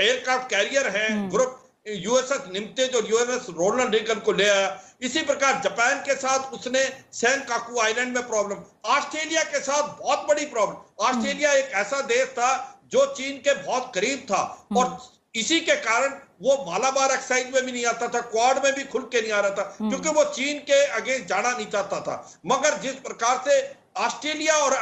एयरक्राफ्ट 0.00 0.50
कैरियर 0.50 0.86
है 0.86 1.30
ग्रुप 1.30 1.62
यूएसएस 1.86 2.48
निम्ते 2.50 2.86
जो 2.88 3.00
यूएसएस 3.02 3.46
रोनल्ड 3.50 3.94
रेगन 3.94 4.20
को 4.20 4.32
ले 4.32 4.48
आया 4.48 4.68
इसी 5.02 5.22
प्रकार 5.24 5.60
जापान 5.62 5.98
के 6.00 6.14
साथ 6.16 6.52
उसने 6.52 6.82
सैन 7.14 7.40
काकू 7.48 7.80
आइलैंड 7.80 8.14
में 8.14 8.26
प्रॉब्लम 8.28 8.62
ऑस्ट्रेलिया 8.90 9.42
के 9.44 9.60
साथ 9.60 9.98
बहुत 9.98 10.26
बड़ी 10.28 10.46
प्रॉब्लम 10.46 11.04
ऑस्ट्रेलिया 11.06 11.52
एक 11.54 11.70
ऐसा 11.76 12.00
देश 12.06 12.28
था 12.30 12.50
जो 12.92 13.06
चीन 13.14 13.36
के 13.38 13.54
बहुत 13.56 13.90
करीब 13.94 14.26
था 14.30 14.42
हम्म। 14.62 14.80
और 14.80 14.98
इसी 15.34 15.60
के 15.60 15.76
कारण 15.82 16.12
वो 16.42 16.56
मालाबार 16.66 17.12
एक्साइज 17.12 17.54
में 17.54 17.64
भी 17.64 17.72
नहीं 17.72 17.84
आता 17.86 18.08
था 18.08 18.20
क्वाड 18.26 18.62
में 18.64 18.72
भी 18.74 18.84
खुल 18.86 19.02
के 19.12 19.20
नहीं 19.20 19.32
आ 19.32 19.40
रहा 19.40 19.50
था 19.52 19.76
हम्म। 19.80 19.90
क्योंकि 19.90 20.08
वो 20.10 20.24
चीन 20.32 20.58
के 20.66 20.84
अगेंस्ट 20.92 21.26
जाना 21.28 21.50
नहीं 21.50 21.66
चाहता 21.68 22.00
था 22.00 22.16
मगर 22.46 22.78
जिस 22.80 22.94
प्रकार 23.02 23.42
से 23.44 23.60
ऑस्ट्रेलिया 23.98 24.54
और 24.56 24.74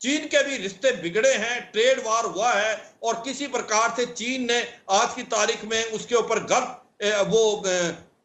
चीन 0.00 0.26
के 0.26 0.42
भी 0.44 0.56
रिश्ते 0.56 0.90
बिगड़े 1.02 1.32
हैं 1.34 1.60
ट्रेड 1.72 1.98
वार 2.00 2.24
हुआ 2.26 2.52
है 2.52 2.76
और 3.04 3.20
किसी 3.24 3.46
प्रकार 3.48 3.94
से 3.96 4.06
चीन 4.12 4.46
ने 4.46 4.60
आज 4.92 5.14
की 5.14 5.22
तारीख 5.30 5.64
में 5.64 5.82
उसके 5.90 6.14
ऊपर 6.16 6.42
गलत 6.44 7.26
वो 7.28 7.42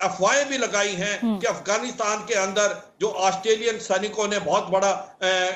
अफवाहें 0.01 0.47
भी 0.49 0.57
लगाई 0.57 0.93
हैं 0.93 1.19
हम्म। 1.19 1.37
कि 1.39 1.47
अफ़गानिस्तान 1.47 2.25
के 2.25 2.33
अंदर 2.35 2.81
जो 3.01 3.09
ऑस्ट्रेलियन 3.23 3.77
सैनिकों 3.79 4.27
ने 4.27 4.39
बहुत 4.41 4.69
बड़ा 4.69 4.91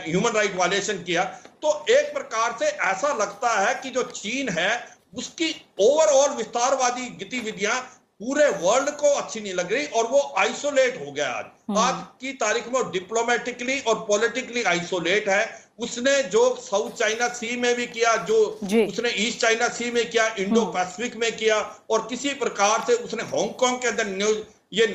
ह्यूमन 0.06 0.32
राइट 0.32 0.56
वायलेशन 0.56 1.02
किया 1.04 1.24
तो 1.62 1.74
एक 1.90 2.14
प्रकार 2.14 2.56
से 2.60 2.66
ऐसा 2.88 3.14
लगता 3.16 3.54
है 3.58 3.74
कि 3.76 3.90
जो 3.90 4.04
चीन 4.12 4.50
है 4.52 4.72
उसकी 5.16 5.50
ओवरऑल 5.82 6.36
विस्तारवादी 6.36 7.10
गतिविधियाँ 7.18 7.80
पूरे 8.22 8.48
वर्ल्ड 8.62 8.90
को 8.92 9.10
अच्छी 9.12 9.40
नहीं 9.40 9.54
लग 9.54 9.72
रही 9.74 9.86
और 9.90 10.08
वो 10.08 10.22
आइसोलेट 10.38 11.00
हो 11.00 11.12
गया 11.12 11.28
आज 11.30 11.46
हम्म। 11.70 11.78
आज 11.78 12.04
की 12.22 12.32
तारीख 12.36 12.68
में 12.68 12.82
डिप्लोमेटिकली 12.92 13.80
और 13.82 13.96
पॉलिटिकली 14.08 14.64
आइसोलेट 14.66 15.30
है 15.30 15.46
उसने 15.80 16.22
जो 16.26 16.44
साउथ 16.62 16.92
चाइना 16.94 17.28
सी 17.34 17.56
में 17.58 17.74
भी 17.76 17.86
किया 17.88 18.16
जो 18.26 18.36
उसने 18.64 19.10
ईस्ट 19.20 19.42
चाइना 19.42 19.68
सी 19.70 19.92
में 19.92 20.10
किया 20.10 20.28
इंडो 20.36 20.62
हम्म। 20.62 20.74
पैसिफिक 20.74 21.16
में 21.16 21.32
किया 21.36 21.60
और 21.90 22.06
किसी 22.08 22.34
प्रकार 22.36 22.84
से 22.88 22.96
उसने 23.04 23.24
हांगकांग 23.26 23.78
के 23.78 23.88
अंदर 23.88 24.08
न्यूज़ 24.08 24.38
ये 24.74 24.88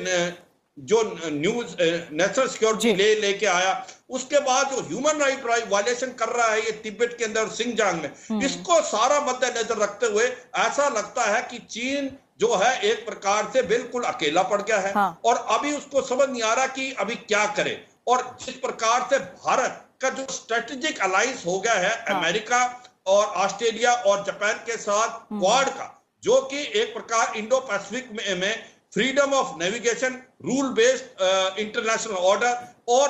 जो 0.77 1.01
न्यूज़ 1.25 1.75
नेशनल 1.79 2.47
सिक्योरिटी 2.47 2.93
ले 2.93 3.13
लेके 3.17 3.45
आया 3.47 3.71
उसके 4.09 4.39
बाद 4.41 4.71
जो 4.71 4.81
ह्यूमन 4.83 5.19
राइट 5.19 5.45
वायलेशन 5.69 6.11
कर 6.13 6.29
रहा 6.29 6.47
है 6.47 6.59
ये 6.59 6.71
तिब्बत 6.83 7.15
के 7.19 7.25
अंदर 7.25 7.47
सिंगजांग 7.51 8.01
में 8.01 8.11
हम्म। 8.29 8.43
इसको 8.45 8.81
सारा 8.83 9.19
मद्देनजर 9.23 9.77
रखते 9.77 10.05
हुए 10.07 10.25
ऐसा 10.59 10.87
लगता 10.89 11.25
है 11.25 11.41
कि 11.51 11.57
चीन 11.69 12.11
जो 12.39 12.55
है 12.55 12.79
एक 12.81 13.05
प्रकार 13.05 13.49
से 13.53 13.61
बिल्कुल 13.63 14.03
अकेला 14.05 14.41
पड़ 14.43 14.61
गया 14.61 14.79
है 14.79 14.93
हाँ। 14.93 15.19
और 15.25 15.45
अभी 15.51 15.71
उसको 15.73 16.01
समझ 16.03 16.29
नहीं 16.29 16.41
आ 16.41 16.53
रहा 16.53 16.67
कि 16.69 16.91
अभी 16.99 17.15
क्या 17.23 17.45
करे 17.55 17.79
और 18.07 18.23
जिस 18.41 18.55
प्रकार 18.59 19.07
से 19.09 19.19
भारत 19.19 19.81
का 20.01 20.09
जो 20.11 20.25
स्ट्रेटेजिक 20.31 20.99
अलायंस 21.01 21.45
हो 21.45 21.59
गया 21.59 21.73
है 21.75 21.95
हाँ। 22.01 22.19
अमेरिका 22.19 22.63
और 23.07 23.25
ऑस्ट्रेलिया 23.39 23.93
और 23.93 24.23
जापान 24.23 24.63
के 24.65 24.77
साथ 24.79 25.19
क्वाड 25.29 25.67
हम्म। 25.67 25.77
का 25.77 25.91
जो 26.23 26.41
कि 26.43 26.61
एक 26.75 26.93
प्रकार 26.93 27.35
इंडो 27.37 27.59
पैसिफिक 27.61 28.09
में, 28.11 28.35
में 28.35 28.74
freedom 28.95 29.33
of 29.33 29.47
navigation 29.59 30.13
rule 30.45 30.67
based 30.73 31.57
international 31.59 32.15
order 32.27 32.67
और 32.89 33.07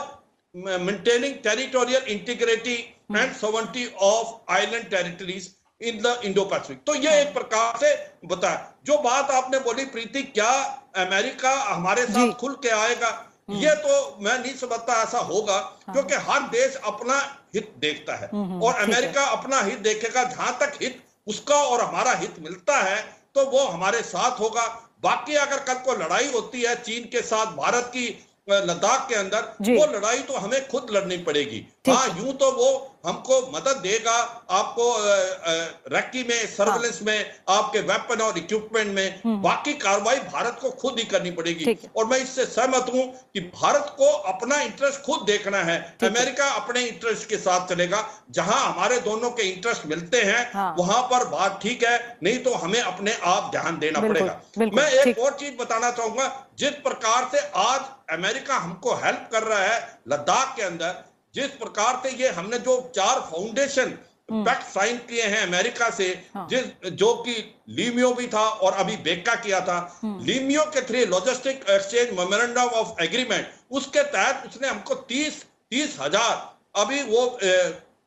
maintaining 0.82 1.34
territorial 1.44 2.04
integrity 2.12 2.76
and 3.12 3.34
sovereignty 3.36 3.86
of 4.04 4.52
island 4.52 4.90
territories 4.90 5.50
in 5.82 6.02
the 6.02 6.14
Indo 6.26 6.46
Pacific 6.46 6.80
तो 6.88 6.96
ये 6.96 7.12
एक 7.22 7.34
प्रकार 7.34 7.78
से 7.80 7.92
बताया। 8.26 8.74
जो 8.86 8.98
बात 9.00 9.32
आपने 9.32 9.60
बोली 9.60 9.86
प्रीति 9.88 10.24
क्या 10.32 10.52
अमेरिका 10.98 11.52
हमारे 11.64 12.06
साथ 12.06 12.32
खुल 12.40 12.54
के 12.64 12.70
आएगा? 12.72 13.10
हम्म। 13.50 13.60
ये 13.60 13.76
तो 13.76 14.18
मैं 14.20 14.38
नहीं 14.40 14.54
समझता 14.56 15.02
ऐसा 15.04 15.20
होगा 15.28 15.56
हाँ। 15.56 15.94
क्योंकि 15.94 16.16
हर 16.30 16.48
देश 16.50 16.76
अपना 16.86 17.20
हित 17.56 17.74
देखता 17.80 18.16
है। 18.16 18.30
हम्म, 18.34 18.62
और 18.62 18.74
अमेरिका 18.78 19.26
अपना 19.34 19.60
हित 19.62 19.80
देखेगा। 19.82 20.24
जहाँ 20.26 20.58
तक 20.62 20.74
हित 20.82 21.02
उसका 21.28 21.56
और 21.66 21.82
हमारा 21.82 22.14
हित 22.16 22.40
मिलता 22.40 22.78
है 22.80 22.98
तो 23.36 23.46
वो 23.48 23.66
हमारे 23.66 24.02
साथ 24.04 24.40
होगा। 24.40 24.66
बाकी 25.06 25.36
अगर 25.36 25.60
कल 25.64 25.80
को 25.86 25.94
लड़ाई 25.94 26.32
होती 26.32 26.62
है 26.62 26.76
चीन 26.84 27.04
के 27.12 27.22
साथ 27.24 27.56
भारत 27.56 27.92
की 27.96 28.08
लद्दाख 28.50 29.08
के 29.10 29.16
अंदर 29.16 29.42
वो 29.62 29.86
लड़ाई 29.94 30.20
तो 30.22 30.38
हमें 30.38 30.68
खुद 30.68 30.88
लड़नी 30.92 31.18
पड़ेगी। 31.24 31.66
हाँ 31.92 32.08
यूँ 32.20 32.34
तो 32.34 32.52
वो 32.52 32.92
हमको 33.06 33.52
मदद 33.56 33.80
देगा 33.84 34.46
आपको 34.52 34.92
अ, 34.92 35.00
अ, 35.00 35.80
रैकी 35.88 36.24
में 36.24 36.48
सर्वेलेंस 36.48 36.96
हाँ। 36.96 37.06
में 37.06 37.36
आपके 37.50 37.80
वेपन 37.80 38.22
और 38.22 38.38
इक्विपमेंट 38.38 38.96
में। 38.96 39.22
बाकी 39.42 39.74
कार्रवाई 39.74 40.16
भारत 40.16 40.58
को 40.62 40.70
खुद 40.72 40.96
ही 41.00 41.06
करनी 41.06 41.32
पड़ेगी। 41.32 41.64
हम्म। 41.64 41.88
और 41.98 42.06
मैं 42.06 42.18
इससे 42.20 42.46
सहमत 42.46 42.86
हूँ 42.94 43.30
कि 43.34 43.40
भारत 43.40 43.96
को 43.98 44.06
अपना 44.06 44.56
इंटरेस्ट 44.62 45.02
खुद 45.02 45.22
देखना 45.22 45.58
है। 45.58 45.98
है। 46.04 46.10
अमेरिका 46.10 46.46
अपने 46.46 46.82
इंटरेस्ट 46.82 47.30
के 47.30 47.38
साथ 47.38 47.68
चलेगा। 47.68 48.10
जहाँ 48.32 48.74
हमारे 48.74 49.00
दोनों 49.00 49.32
के 49.32 49.44
इंटरेस्ट 49.44 49.86
मिलते 49.86 50.22
हैं 50.22 50.52
हाँ। 50.54 50.76
वहाँ 50.80 51.02
पर 51.04 51.26
बात 51.26 51.60
ठीक 51.64 51.84
है। 51.84 52.18
नहीं 52.24 52.40
तो 52.40 52.54
हमें 52.54 52.82
अपने 52.82 53.18
आप 53.24 53.52
ध्यान 53.52 53.80
देना 53.80 54.00
बिल्कुल, 54.00 54.20
पड़ेगा। 54.22 54.42
बिल्कुल, 54.58 54.82
मैं 54.82 54.92
एक 54.92 55.20
और 55.20 55.34
चीज़ 55.34 55.56
बताना 55.56 55.92
चाहूँगा। 55.92 56.48
जिस 56.60 56.72
प्रकार 56.72 57.30
से 57.32 57.48
आज 57.56 57.82
अमेरिका 58.12 58.56
हमको 58.56 58.94
हेल्प 58.94 59.30
कर 59.32 59.44
रहा 59.44 59.60
है 59.60 60.00
लद्दाख 60.10 60.56
के 60.56 60.62
अंदर 60.64 61.15
जिस 61.36 61.52
प्रकार 61.58 62.02
से 62.04 62.16
ये 62.18 62.30
हमने 62.32 62.60
जो 62.60 62.82
चार 62.96 63.20
फाउंडेशन 63.32 63.98
पैक्ट 64.30 64.64
साइन 64.66 64.98
किए 65.10 65.24
हैं 65.24 65.42
अमेरिका 65.48 65.90
से 65.92 66.08
हाँ। 66.36 66.48
जिस 66.50 66.92
जो 66.94 67.14
कि 67.26 67.34
लीमियो 67.72 68.12
भी 68.14 68.28
था 68.28 68.48
और 68.60 68.74
अभी 68.84 68.96
बेका 69.04 69.36
किया 69.42 69.60
था 69.62 69.78
लीमियो 70.04 70.64
के 70.74 70.82
through 70.82 71.06
logistic 71.08 71.70
exchange 71.70 72.18
memorandum 72.20 72.80
of 72.80 73.04
agreement 73.04 73.48
उसके 73.72 74.04
तहत 74.16 74.48
उसने 74.48 74.68
हमको 74.68 74.96
तीस 75.10 75.44
तीस 75.72 75.98
हज़ार 76.00 76.34
अभी 76.76 77.02
वो 77.04 77.22
ए, 77.44 77.54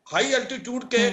हाई 0.06 0.32
एल्टीट्यूड 0.34 0.84
के 0.90 1.06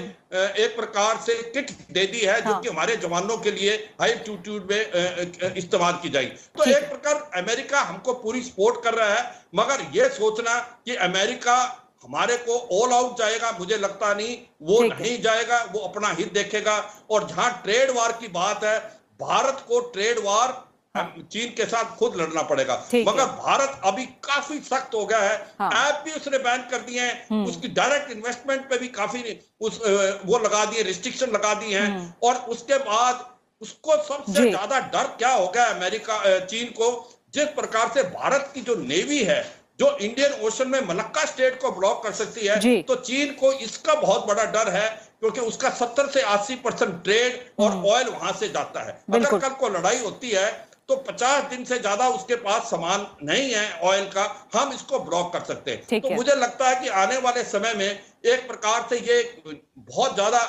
एक 0.64 0.76
प्रकार 0.76 1.18
से 1.22 1.34
किट 1.52 1.72
दे 1.92 2.06
दी 2.08 2.20
है 2.22 2.42
जो 2.42 2.52
हाँ। 2.52 2.62
कि 2.62 2.70
हमारे 2.70 2.96
जवानों 2.98 3.38
के 3.38 3.52
लिए 3.52 3.74
हाई 4.02 4.10
एल्टीट्यूड 4.10 4.72
में 4.72 5.54
इस्तेमाल 5.56 6.00
की 6.04 6.10
जाएगी। 6.10 6.36
तो 6.58 6.70
एक 6.72 6.90
प्रकार 6.90 7.42
अमेरिका 7.42 7.82
हमको 7.84 8.14
पूरी 8.22 8.42
सपोर्ट 8.44 8.84
कर 8.84 8.94
रहा 8.94 9.14
है 9.14 9.24
मगर 9.56 9.88
ये 9.94 10.10
सोचना 10.12 10.60
कि 10.86 10.96
अमेरिका 11.06 11.58
हमारे 12.04 12.36
को 12.40 12.58
ऑल 12.76 12.94
आउट 12.94 13.18
जाएगा 13.20 13.52
मुझे 13.60 13.78
लगता 13.78 14.14
नहीं 14.14 14.38
वो 14.64 14.82
नहीं 14.84 15.22
जाएगा 15.22 15.64
वो 15.74 15.80
अपना 15.82 16.08
हित 16.10 16.34
देखेगा। 16.34 16.78
और 17.12 17.28
जहाँ 17.28 17.50
ट्रेड 17.64 17.92
वार 17.92 18.12
की 18.12 18.28
बात 18.30 18.64
है 18.64 18.78
भारत 19.20 19.66
को 19.68 19.80
ट्रेड 19.90 20.20
वार 20.26 20.64
चीन 20.96 21.50
के 21.52 21.66
साथ 21.66 21.96
खुद 21.98 22.16
लड़ना 22.16 22.42
पड़ेगा। 22.44 22.76
मगर 22.98 23.26
भारत 23.38 23.82
अभी 23.86 24.06
काफ़ी 24.24 24.60
सख्त 24.62 24.94
हो 24.96 25.06
गया 25.06 25.20
है। 25.20 25.36
हाँ। 25.60 25.72
ऐप 25.80 26.04
भी 26.06 26.12
उसने 26.12 26.38
बैन 26.40 26.62
कर 26.72 26.82
दिए 26.82 27.02
हैं। 27.02 27.44
उसकी 27.46 27.68
डायरेक्ट 27.70 28.12
इन्वेस्टमेंट 28.12 28.70
पे 28.70 28.78
भी 28.78 28.88
काफ़ी 28.96 29.40
उस 29.62 29.80
वो 30.26 30.40
लगा 30.40 30.64
दिए 30.66 30.84
रिस्ट्रिक्शन 30.84 31.32
लगा 31.32 31.54
दी 31.54 31.74
हैं। 31.74 32.16
और 32.24 32.36
उसके 32.50 32.78
बाद 32.86 33.26
उसको 33.62 33.98
सबसे 34.04 34.50
ज़्यादा 34.50 34.80
डर 34.94 35.08
क्या 35.18 35.32
हो 35.32 35.48
गया 35.48 35.66
अमेरिका 35.70 36.40
चीन 36.46 36.68
को? 36.72 36.88
जिस 37.34 37.48
प्रकार 37.52 37.92
से 37.94 38.04
भारत 38.12 38.52
की 38.54 38.62
जो 38.62 38.76
नेवी 38.78 39.24
है 39.24 39.42
जो 39.80 39.96
इंडियन 39.98 40.34
ओशन 40.42 40.70
में 40.70 40.80
मलक्का 40.88 41.26
स्टेट 41.26 41.60
को 41.62 41.72
ब्लॉक 41.72 42.04
कर 42.04 42.12
सकती 42.14 42.48
है 42.48 42.82
तो 42.84 42.96
चीन 43.02 43.34
को 43.34 43.52
इसका 43.54 43.94
बहुत 43.96 44.28
बड़ा 44.28 44.44
डर 44.52 44.72
है 44.72 44.88
क्योंकि 45.20 45.42
उसका 45.42 45.70
70 45.78 46.10
से 46.10 46.22
80 46.28 46.56
परसेंट 46.64 47.04
ट्रेड 47.04 47.40
और 47.60 47.72
ऑयल 47.88 48.08
वहाँ 48.10 48.32
से 48.40 48.48
जाता 48.50 48.82
है। 48.82 48.98
अगर 49.14 49.38
कल 49.40 49.54
को 49.60 49.70
लड़ाई 49.70 50.00
होती 50.00 50.30
है 50.32 50.48
तो 50.90 50.96
50 51.06 51.50
दिन 51.50 51.64
से 51.66 51.78
ज़्यादा 51.80 52.08
उसके 52.10 52.36
पास 52.42 52.70
सामान 52.72 53.06
नहीं 53.24 53.52
है 53.52 53.80
ऑयल 53.84 54.04
का 54.10 54.26
हम 54.54 54.74
इसको 54.74 55.00
ब्लॉक 55.00 55.32
कर 55.34 55.44
सकते 55.44 55.72
हैं। 55.72 56.02
तो 56.02 56.10
है। 56.10 56.16
मुझे 56.16 56.36
लगता 56.36 56.70
है 56.70 56.76
कि 56.82 56.88
आने 56.96 57.18
वाले 57.18 57.44
समय 57.46 57.74
में 57.74 57.88
एक 57.88 58.48
प्रकार 58.48 58.86
से 58.90 59.00
ये 59.02 59.22
बहुत 59.48 60.14
ज़्यादा 60.14 60.40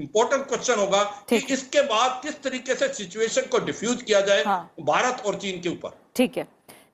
इंपॉर्टेंट 0.00 0.46
क्वेश्चन 0.48 0.78
होगा 0.80 1.02
कि 1.30 1.36
इसके 1.50 1.82
बाद 1.86 2.20
किस 2.22 2.42
तरीके 2.42 2.74
से 2.74 2.92
सिचुएशन 2.94 3.48
को 3.50 3.58
डिफ्यूज 3.64 4.02
किया 4.02 4.20
जाए 4.20 4.42
हाँ। 4.44 4.62
भारत 4.82 5.22
और 5.26 5.34
चीन 5.36 5.60
के 5.60 5.68
ऊपर। 5.68 5.98
ठीक 6.16 6.36
है। 6.36 6.46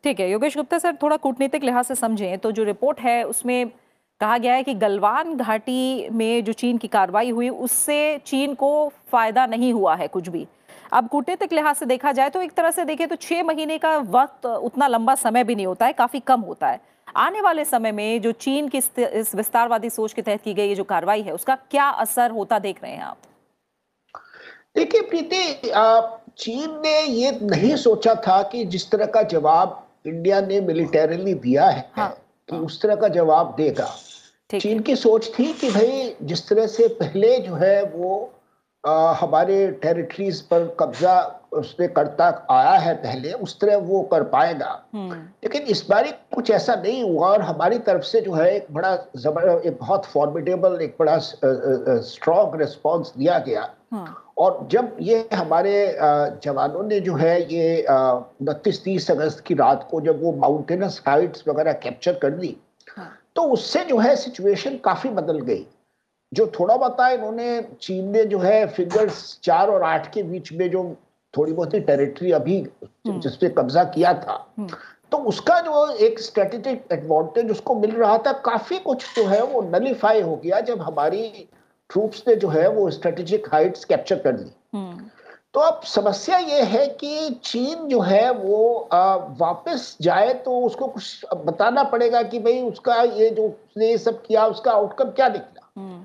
ठीक 0.06 0.20
है, 0.20 0.30
योगेश 0.30 0.56
गुप्ता 0.56 0.78
सर 0.78 0.96
थोड़ा 1.02 1.16
कूटनीतिक 1.16 1.64
लिहाज 1.64 1.84
से 1.84 1.94
समझें। 1.94 2.38
तो 2.38 2.52
जो 2.52 2.64
रिपोर्ट 2.64 3.00
है, 3.00 3.24
उसमें 3.24 3.68
कहा 4.20 4.38
गया 4.38 4.54
है 4.54 4.62
कि 4.62 4.74
गलवान 4.74 5.36
घाटी 5.36 6.08
में 6.08 6.44
जो 6.44 6.52
चीन 6.52 6.78
की 6.78 6.88
कार्रवाई 6.88 7.30
हुई, 7.30 7.48
उससे 7.48 8.18
चीन 8.18 8.54
को 8.54 8.92
फ़ायदा 9.12 9.46
नहीं 9.46 9.72
हुआ 9.72 9.94
है 9.96 10.08
कुछ 10.08 10.28
भी। 10.28 10.46
अब 10.92 11.08
कूटनीतिक 11.08 11.52
लिहाज 11.52 11.76
से 11.76 11.86
देखा 11.86 12.12
जाए 12.12 12.30
तो 12.30 12.42
एक 12.42 12.52
तरह 12.52 12.70
से 12.70 12.84
देखें 12.84 13.08
तो 13.08 13.16
छह 13.16 13.42
महीने 13.42 13.78
का 13.78 13.98
वक्त 13.98 14.46
उतना 14.46 14.86
लंबा 14.86 15.14
समय 15.14 15.44
भी 15.44 15.54
नहीं 15.54 15.66
होता 15.66 15.86
है, 15.86 15.92
काफ़ी 15.92 16.20
कम 16.20 16.40
होता 16.40 16.68
है। 16.68 16.80
आने 17.16 17.40
वाले 17.40 17.64
समय 17.64 17.92
में 17.92 18.20
जो 18.20 18.32
चीन 18.32 18.68
की 18.68 18.78
इस- 18.78 19.34
विस्तारवादी 19.34 19.90
सोच 19.90 20.12
के 20.12 20.22
तहत 20.22 20.40
की 20.40 20.54
गई 20.54 20.74
जो 20.74 20.84
कार्रवाई 20.84 21.22
है, 21.22 21.32
उसका 21.32 21.56
क्या 21.56 21.88
असर 21.88 22.30
होता 22.30 22.58
देख 22.58 22.82
रहे 22.82 22.92
हैं 22.92 23.02
आप? 23.02 23.16
देखिए 24.76 25.00
प्रीति 25.00 25.72
चीन 26.38 26.70
ने 26.70 27.02
ये 27.02 27.38
नहीं 27.42 27.76
सोचा 27.76 28.14
था 28.14 28.42
कि 28.42 28.64
जिस 28.64 28.90
तरह 28.90 29.06
का 29.06 29.22
जवाब 29.22 29.85
इंडिया 30.06 30.40
ने 30.40 30.60
मिलिटरीली 30.60 31.34
दिया 31.34 31.66
है। 31.66 31.90
हाँ, 31.96 32.18
कि 32.50 32.56
उस 32.56 32.82
तरह 32.82 32.94
का 32.94 33.08
जवाब 33.08 33.54
देगा। 33.56 33.90
चीन 34.60 34.80
की 34.80 34.96
सोच 34.96 35.32
थी 35.38 35.52
कि 35.52 35.70
भाई 35.70 36.16
जिस 36.22 36.48
तरह 36.48 36.66
से 36.66 36.88
पहले 36.88 37.38
जो 37.38 37.54
है 37.54 37.84
वो 37.84 38.32
आ, 38.86 39.12
हमारे 39.12 39.68
टेरिटरीज 39.68 40.40
पर 40.40 40.76
कब्जा 40.80 41.40
उसने 41.52 41.88
करता 41.88 42.46
आया 42.50 42.70
है 42.70 42.94
पहले 42.94 43.32
उस 43.32 43.60
तरह 43.60 43.76
वो 43.76 44.02
कर 44.02 44.22
पाएगा। 44.22 44.82
हम्म। 44.94 45.12
लेकिन 45.14 45.62
इस 45.62 45.86
बार 45.90 46.06
कुछ 46.34 46.50
ऐसा 46.50 46.74
नहीं 46.74 47.02
हुआ 47.02 47.28
और 47.28 47.42
हमारी 47.42 47.78
तरफ़ 47.78 48.02
से 48.02 48.20
जो 48.20 48.32
है 48.32 48.56
एक 48.56 48.66
बड़ा 48.70 48.98
जबर 49.16 49.62
एक 49.66 49.78
बहुत 49.80 50.04
फॉर्मिडेबल 50.04 50.80
एक 50.82 50.96
बड़ा 50.98 51.18
स्ट्रॉन्ग 51.18 52.60
रिस्पॉन्स 52.60 53.12
दिया 53.18 53.38
गया। 53.38 53.70
हाँ। 53.92 54.25
और 54.36 54.66
जब 54.70 54.96
ये 55.00 55.28
हमारे 55.34 55.74
जवानों 56.42 56.82
ने 56.82 57.00
जो 57.00 57.14
है 57.14 57.40
ये 57.52 57.84
उनतीस 57.88 58.82
तीस 58.84 59.10
अगस्त 59.10 59.40
की 59.40 59.54
रात 59.54 59.88
को 59.90 60.00
जब 60.00 60.22
वो 60.22 60.32
माउंटेनस 60.32 61.02
हाइट्स 61.06 61.44
वगैरह 61.48 61.72
कैप्चर 61.72 62.18
कर 62.18 62.36
ली 62.38 62.56
हाँ। 62.96 63.08
तो 63.36 63.42
उससे 63.42 63.84
जो 63.84 63.98
है 63.98 64.14
सिचुएशन 64.16 64.76
काफ़ी 64.84 65.10
बदल 65.10 65.40
गई। 65.40 65.66
जो 66.32 66.46
थोड़ा 66.60 66.76
बता 66.76 67.08
इन्होंने 67.08 67.60
चीन 67.80 68.08
ने 68.10 68.24
जो 68.24 68.38
है 68.38 68.66
फिगर्स 68.66 69.38
चार 69.44 69.68
और 69.68 69.82
आठ 69.82 70.12
के 70.12 70.22
बीच 70.22 70.52
में 70.52 70.70
जो 70.70 70.82
थोड़ी 71.34 71.52
बहुत 71.52 71.74
ही 71.74 71.80
टेरिटरी 71.80 72.32
अभी 72.32 72.60
जिसपे 73.06 73.48
कब्जा 73.48 73.84
किया 73.84 74.12
था 74.14 74.46
हम्म, 74.58 74.68
तो 75.12 75.18
उसका 75.18 75.60
जो 75.60 75.88
एक 75.96 76.18
स्ट्रेटेजिक 76.18 76.84
एडवांटेज 76.92 77.50
उसको 77.50 77.74
मिल 77.74 77.90
रहा 77.90 78.16
था। 78.18 78.32
काफ़ी 78.44 78.78
कुछ 78.78 79.04
जो 79.16 79.26
है 79.26 79.42
वो 79.42 79.60
नलीफाई 79.62 80.20
हो 80.20 80.36
गया 80.36 80.60
जब 80.60 80.80
हमारी 80.82 81.48
ट्रूप्स 81.90 82.24
ने 82.28 82.36
जो 82.36 82.48
है 82.48 82.68
वो 82.68 82.90
स्ट्रेटेजिक 82.90 83.48
हाइट्स 83.52 83.84
कैप्चर 83.84 84.18
कर 84.18 84.36
ली। 84.38 84.50
हम्म। 84.74 85.10
तो 85.54 85.60
अब 85.60 85.80
समस्या 85.84 86.38
ये 86.38 86.62
है 86.62 86.86
कि 86.86 87.40
चीन 87.44 87.86
जो 87.88 88.00
है 88.00 88.30
वो 88.32 88.88
आ, 88.92 89.14
वापस 89.14 89.96
जाए 90.02 90.34
तो 90.34 90.60
उसको 90.60 90.86
कुछ 90.86 91.24
बताना 91.36 91.82
पड़ेगा 91.82 92.22
कि 92.22 92.38
भाई 92.38 92.60
उसका 92.62 93.02
ये 93.02 93.30
जो 93.30 93.42
उसने 93.42 93.88
ये 93.88 93.98
सब 93.98 94.22
किया 94.22 94.46
उसका 94.46 94.72
आउटकम 94.72 95.10
क्या 95.10 95.28
निकला। 95.28 95.70
हम्म। 95.76 96.02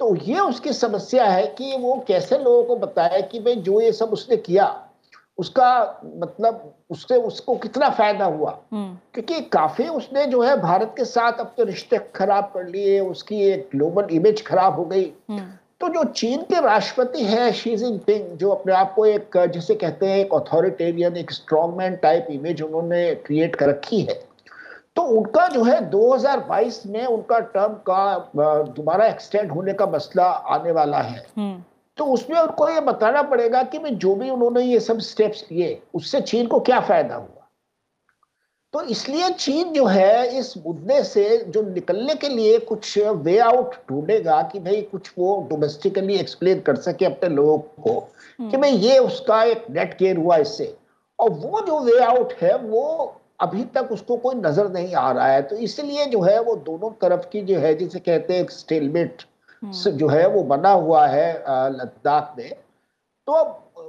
तो 0.00 0.16
ये 0.16 0.40
उसकी 0.40 0.72
समस्या 0.72 1.24
है 1.24 1.46
कि 1.46 1.76
वो 1.76 2.04
कैसे 2.08 2.38
लोगों 2.38 2.64
को 2.64 2.76
बताए 2.76 3.22
कि 3.22 3.40
भाई 3.40 3.56
जो 3.56 3.80
ये 3.80 3.92
सब 3.92 4.12
उसने 4.12 4.36
किया 4.36 4.83
उसका 5.38 6.00
मतलब 6.04 6.74
उससे 6.90 7.16
उसको 7.16 7.56
कितना 7.56 7.90
फ़ायदा 7.90 8.24
हुआ? 8.24 8.58
हम्म। 8.72 8.98
क्योंकि 9.14 9.40
काफ़ी 9.40 9.88
उसने 9.88 10.26
जो 10.26 10.42
है 10.42 10.60
भारत 10.60 10.94
के 10.96 11.04
साथ 11.04 11.32
अपने 11.32 11.64
रिश्ते 11.64 11.98
खराब 12.14 12.44
कर 12.44 12.66
लिए 12.66 13.00
उसकी 13.00 13.42
एक 13.42 13.68
ग्लोबल 13.72 14.06
इमेज 14.12 14.46
खराब 14.46 14.74
हो 14.74 14.84
गई। 14.84 15.12
हम्म। 15.30 15.42
तो 15.80 15.88
जो 15.88 16.04
चीन 16.04 16.42
के 16.42 16.60
राष्ट्रपति 16.60 17.24
है 17.24 17.52
शी 17.52 17.76
जिनपिंग 17.76 18.38
जो 18.38 18.50
अपने 18.50 18.72
आप 18.72 18.94
को 18.94 19.06
एक 19.06 19.46
जिसे 19.46 19.74
कहते 19.74 20.06
हैं 20.06 20.18
एक 20.18 20.34
अथॉरिटेरियन 20.34 21.16
एक 21.16 21.30
स्ट्रॉन्गमैन 21.30 21.96
टाइप 21.96 22.26
इमेज 22.30 22.62
उन्होंने 22.62 23.14
क्रिएट 23.14 23.56
कर 23.56 23.68
रखी 23.68 24.00
है। 24.00 24.34
तो 24.96 25.02
उनका 25.02 25.48
जो 25.48 25.64
है 25.64 25.90
2022 25.90 26.86
में 26.86 27.06
उनका 27.06 27.38
टर्म 27.38 27.72
का 27.72 28.30
दोबारा 28.62 29.06
एक्सटेंड 29.06 29.52
होने 29.52 29.72
का 29.72 29.86
मसला 29.86 30.24
आने 30.24 30.72
वाला 30.72 30.98
है। 30.98 31.26
हम्म। 31.36 31.62
तो 31.98 32.04
उसमें 32.04 32.38
उनको 32.38 32.68
ये 32.68 32.80
बताना 32.80 33.22
पड़ेगा 33.22 33.62
कि 33.62 33.78
मैं 33.78 33.96
जो 33.98 34.14
भी 34.14 34.30
उन्होंने 34.30 34.62
ये 34.62 34.80
सब 34.80 34.98
स्टेप्स 35.00 35.44
लिए 35.52 35.80
उससे 35.94 36.20
चीन 36.20 36.46
को 36.46 36.60
क्या 36.60 36.80
फ़ायदा 36.80 37.14
हुआ? 37.14 37.40
तो 38.74 38.82
इसलिए 38.82 39.28
चीन 39.30 39.72
जो 39.72 39.84
है 39.86 40.38
इस 40.38 40.54
मुद्दे 40.58 41.02
से 41.04 41.36
जो 41.48 41.62
निकलने 41.62 42.14
के 42.14 42.28
लिए 42.28 42.58
कुछ 42.60 42.98
वे 42.98 43.38
आउट 43.38 43.74
ढूंढेगा 43.90 44.40
कि 44.42 44.60
भाई 44.60 44.80
कुछ 44.82 45.10
वो 45.18 45.46
डोमेस्टिकली 45.50 46.16
एक्सप्लेन 46.16 46.60
कर 46.60 46.76
सके 46.76 47.04
अपने 47.04 47.28
लोगों 47.28 47.58
को 47.58 48.00
कि 48.40 48.56
भाई 48.56 48.70
ये 48.70 48.98
उसका 48.98 49.42
एक 49.44 49.66
नेट 49.70 49.96
गेन 49.98 50.16
हुआ 50.16 50.36
इससे। 50.36 50.74
और 51.18 51.30
वो 51.30 51.60
जो 51.66 51.78
वे 51.80 51.98
आउट 52.04 52.32
है 52.42 52.56
वो 52.58 53.14
अभी 53.40 53.64
तक 53.74 53.88
उसको 53.92 54.16
कोई 54.16 54.34
नज़र 54.34 54.68
नहीं 54.68 54.94
आ 54.94 55.10
रहा 55.12 55.26
है। 55.26 55.42
तो 55.42 55.56
इसलिए 55.58 56.06
जो 56.06 56.20
है 56.22 56.38
वो 56.40 56.56
दोनों 56.66 56.90
तरफ़ 57.02 57.26
की 57.32 57.40
जो 57.42 57.58
है 57.58 57.74
जिसे 57.74 57.98
कहते 58.00 58.34
हैं 58.34 58.46
स्टेलमेट 58.48 59.22
जो 59.72 60.08
है 60.08 60.26
वो 60.28 60.42
बना 60.42 60.70
हुआ 60.70 61.06
है 61.06 61.32
लद्दाख 61.70 62.34
में। 62.38 62.50
तो 63.28 63.42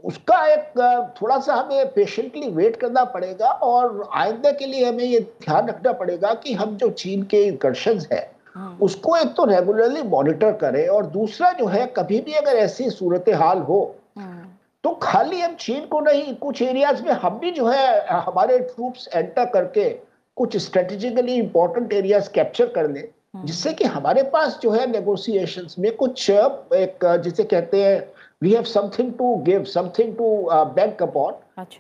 उसका 0.03 0.45
एक 0.47 1.13
थोड़ा 1.21 1.39
सा 1.39 1.53
हमें 1.53 1.91
पेशेंटली 1.93 2.49
वेट 2.49 2.75
करना 2.75 3.03
पड़ेगा 3.03 3.47
और 3.47 4.09
आइंदा 4.13 4.51
के 4.51 4.65
लिए 4.65 4.85
हमें 4.85 5.03
ये 5.03 5.19
ध्यान 5.19 5.67
रखना 5.67 5.91
पड़ेगा 5.93 6.33
कि 6.33 6.53
हम 6.53 6.75
जो 6.77 6.89
चीन 6.89 7.23
के 7.23 7.43
इंकर्शन 7.45 7.99
है 8.11 8.19
हम्म 8.55 8.85
उसको 8.85 9.15
एक 9.17 9.33
तो 9.37 9.45
रेगुलरली 9.45 10.03
मॉनिटर 10.03 10.51
करें 10.51 10.87
और 10.87 11.05
दूसरा 11.05 11.51
जो 11.51 11.65
है 11.65 11.85
कभी 11.95 12.19
भी 12.21 12.33
अगर 12.33 12.57
ऐसी 12.57 12.89
सूरत 12.89 13.29
हाल 13.35 13.59
हो 13.59 13.79
हम्म 14.17 14.47
तो 14.83 14.93
खाली 15.03 15.41
हम 15.41 15.55
चीन 15.55 15.85
को 15.85 15.99
नहीं 15.99 16.35
कुछ 16.35 16.61
एरियाज़ 16.61 17.03
में 17.03 17.11
हम 17.11 17.39
भी 17.39 17.51
जो 17.51 17.67
है 17.67 18.05
हमारे 18.07 18.59
ट्रूप्स 18.59 19.07
एंटर 19.15 19.45
करके 19.45 19.89
कुछ 20.37 20.57
स्ट्रेटेजिकली 20.57 21.35
इंपॉर्टेंट 21.35 21.93
एरियाज़ 21.93 22.29
कैप्चर 22.29 22.67
कर 22.67 22.89
ले। 22.91 23.09
जिससे 23.43 23.73
कि 23.73 23.85
हमारे 23.85 24.23
पास 24.23 24.59
जो 24.63 24.71
है 24.71 24.91
नेगोशिएशंस 24.91 25.75
में 25.79 25.95
कुछ 25.95 26.29
एक 26.29 27.05
जिसे 27.23 27.43
कहते 27.43 27.83
हैं 27.83 28.13
we 28.43 28.53
have 28.53 28.63
something 28.63 29.11
to 29.13 29.35
give 29.35 29.63
something 29.63 30.15
to 30.17 30.27
bank 30.51 31.03
upon 31.03 31.33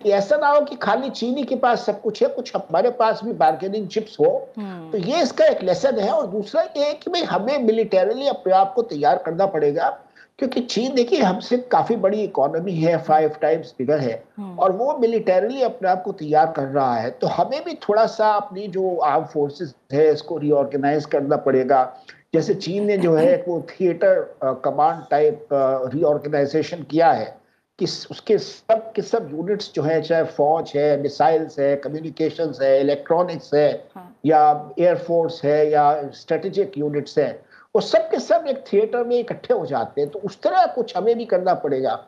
कि 0.03 0.09
ऐसा 0.09 0.37
ना 0.37 0.47
हो 0.47 0.61
कि 0.61 0.75
खाली 0.75 1.09
चीनी 1.09 1.43
के 1.43 1.55
पास 1.55 1.85
सब 1.85 2.01
कुछ 2.01 2.21
है 2.23 2.29
कुछ 2.29 2.55
हमारे 2.55 2.89
पास 2.89 3.21
भी 3.23 3.33
बार्गेनिंग 3.33 3.87
चिप्स 3.87 4.19
हो। 4.19 4.31
हम्म, 4.57 4.91
तो 4.91 4.97
ये 4.97 5.21
इसका 5.21 5.45
एक 5.45 5.63
लेसन 5.63 5.99
है 5.99 6.11
और 6.11 6.27
दूसरा 6.27 6.61
ये 6.77 6.85
है 6.85 6.93
कि 6.93 7.11
भाई 7.11 7.21
हमें 7.23 7.57
मिलिटेरली 7.63 8.27
अपने 8.27 8.53
आप 8.53 8.73
को 8.73 8.81
तैयार 8.81 9.17
करना 9.17 9.45
पड़ेगा। 9.45 9.89
क्योंकि 10.39 10.61
चीन 10.61 10.95
देखिए 10.95 11.21
हमसे 11.21 11.57
काफ़ी 11.71 11.95
बड़ी 11.95 12.21
इकोनॉमी 12.23 12.71
है 12.71 12.97
फाइव 13.03 13.35
टाइम्स 13.41 13.73
बिगर 13.77 13.99
है। 13.99 14.23
हम्म, 14.37 14.57
और 14.59 14.71
वो 14.71 14.97
मिलिटरीली 14.97 15.61
अपने 15.61 15.89
आप 15.89 16.01
को 16.03 16.11
तैयार 16.11 16.51
कर 16.51 16.63
रहा 16.63 16.95
है। 16.95 17.11
तो 17.11 17.27
हमें 17.27 17.63
भी 17.63 17.73
थोड़ा 17.73 18.05
सा 18.05 18.31
अपनी 18.31 18.67
जो 18.67 18.95
आर्म 18.97 19.25
फोर्सेस 19.25 19.73
है 19.93 20.11
इसको 20.13 20.37
रीऑर्गेनाइज 20.37 21.05
करना 21.05 21.35
पड़ेगा। 21.37 21.81
जैसे 22.33 22.53
चीन 22.53 22.85
ने 22.85 22.97
जो 22.97 23.13
है 23.15 23.43
वो 23.47 23.65
थिएटर 23.69 24.21
कमांड 24.43 25.03
टाइप 25.11 25.47
रीऑर्गेनाइजेशन 25.93 26.83
किया 26.83 27.11
है 27.11 27.35
कि 27.79 27.85
उसके 27.85 28.37
सब 28.37 28.91
के 28.95 29.01
सब 29.01 29.29
यूनिट्स 29.31 29.71
जो 29.73 29.81
है 29.81 30.01
चाहे 30.01 30.23
फौज 30.23 30.71
है 30.75 31.01
मिसाइल्स 31.01 31.59
है 31.59 31.75
कम्युनिकेशंस 31.75 32.59
है 32.61 32.79
इलेक्ट्रॉनिक्स 32.81 33.53
है 33.53 33.69
हाँ। 33.95 34.15
या 34.25 34.71
एयरफोर्स 34.79 35.43
है 35.45 35.69
या 35.71 36.09
स्ट्रेटेजिक 36.11 36.77
यूनिट्स 36.77 37.17
है 37.17 37.29
वो 37.75 37.81
सब 37.81 38.09
के 38.09 38.19
सब 38.19 38.45
एक 38.47 38.63
थिएटर 38.71 39.03
में 39.03 39.17
इकट्ठे 39.19 39.53
हो 39.53 39.65
जाते 39.65 40.01
हैं 40.01 40.09
तो 40.09 40.19
उस 40.19 40.41
तरह 40.41 40.65
कुछ 40.65 40.95
हमें 40.97 41.15
भी 41.17 41.25
करना 41.25 41.53
पड़ेगा। 41.53 41.99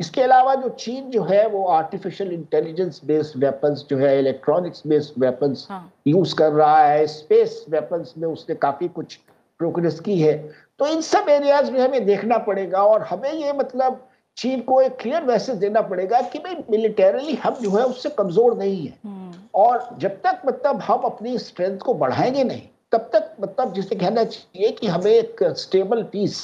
इसके 0.00 0.22
अलावा 0.22 0.54
जो 0.54 0.68
चीन 0.78 1.10
जो 1.10 1.22
है 1.22 1.46
वो 1.48 1.64
आर्टिफिशियल 1.66 2.32
इंटेलिजेंस 2.32 3.00
बेस्ड 3.04 3.36
वेपन्स 3.44 3.84
जो 3.90 3.96
है 3.98 4.18
इलेक्ट्रॉनिक्स 4.18 4.82
बेस्ड 4.86 5.20
वेपन्स 5.22 5.66
यूज़ 6.06 6.34
कर 6.34 6.52
रहा 6.52 6.78
है 6.78 7.06
स्पेस 7.06 7.64
वेपन्स 7.70 8.14
में 8.18 8.28
उसने 8.28 8.54
काफ़ी 8.56 8.88
कुछ 8.88 9.14
प्रोग्रेस 9.60 10.00
की 10.00 10.20
है। 10.20 10.36
तो 10.78 10.86
इन 10.86 11.00
सब 11.00 11.28
एरियाज़ 11.28 11.70
में 11.72 11.80
हमें 11.80 12.04
देखना 12.06 12.38
पड़ेगा 12.38 12.82
और 12.84 13.02
हमें 13.02 13.32
ये 13.32 13.52
मतलब 13.52 14.04
चीन 14.36 14.60
को 14.60 14.80
एक 14.80 14.96
क्लियर 15.00 15.24
मैसेज 15.24 15.56
देना 15.56 15.80
पड़ेगा 15.82 16.20
कि 16.22 16.38
भाई 16.38 16.56
मिलिटरीली 16.70 17.34
हम 17.34 17.54
जो 17.54 17.70
है 17.70 17.84
उससे 17.84 18.08
कमज़ोर 18.08 18.58
नहीं 18.58 18.86
है। 18.86 18.98
हम्म, 19.04 19.32
और 19.54 19.88
जब 19.98 20.20
तक 20.24 20.42
मतलब 20.46 20.80
हम 20.80 21.00
अपनी 21.04 21.38
स्ट्रेंथ 21.38 21.78
को 21.78 21.94
बढ़ाएँगे 21.94 22.44
नहीं 22.44 22.68
तब 22.92 23.08
तक 23.12 23.30
मतलब 23.40 23.72
जिसे 23.74 23.96
कहना 23.96 24.24
चाहिए 24.24 24.70
कि 24.72 24.86
हमें 24.86 25.10
एक 25.10 25.42
स्टेबल 25.58 26.02
पीस 26.12 26.40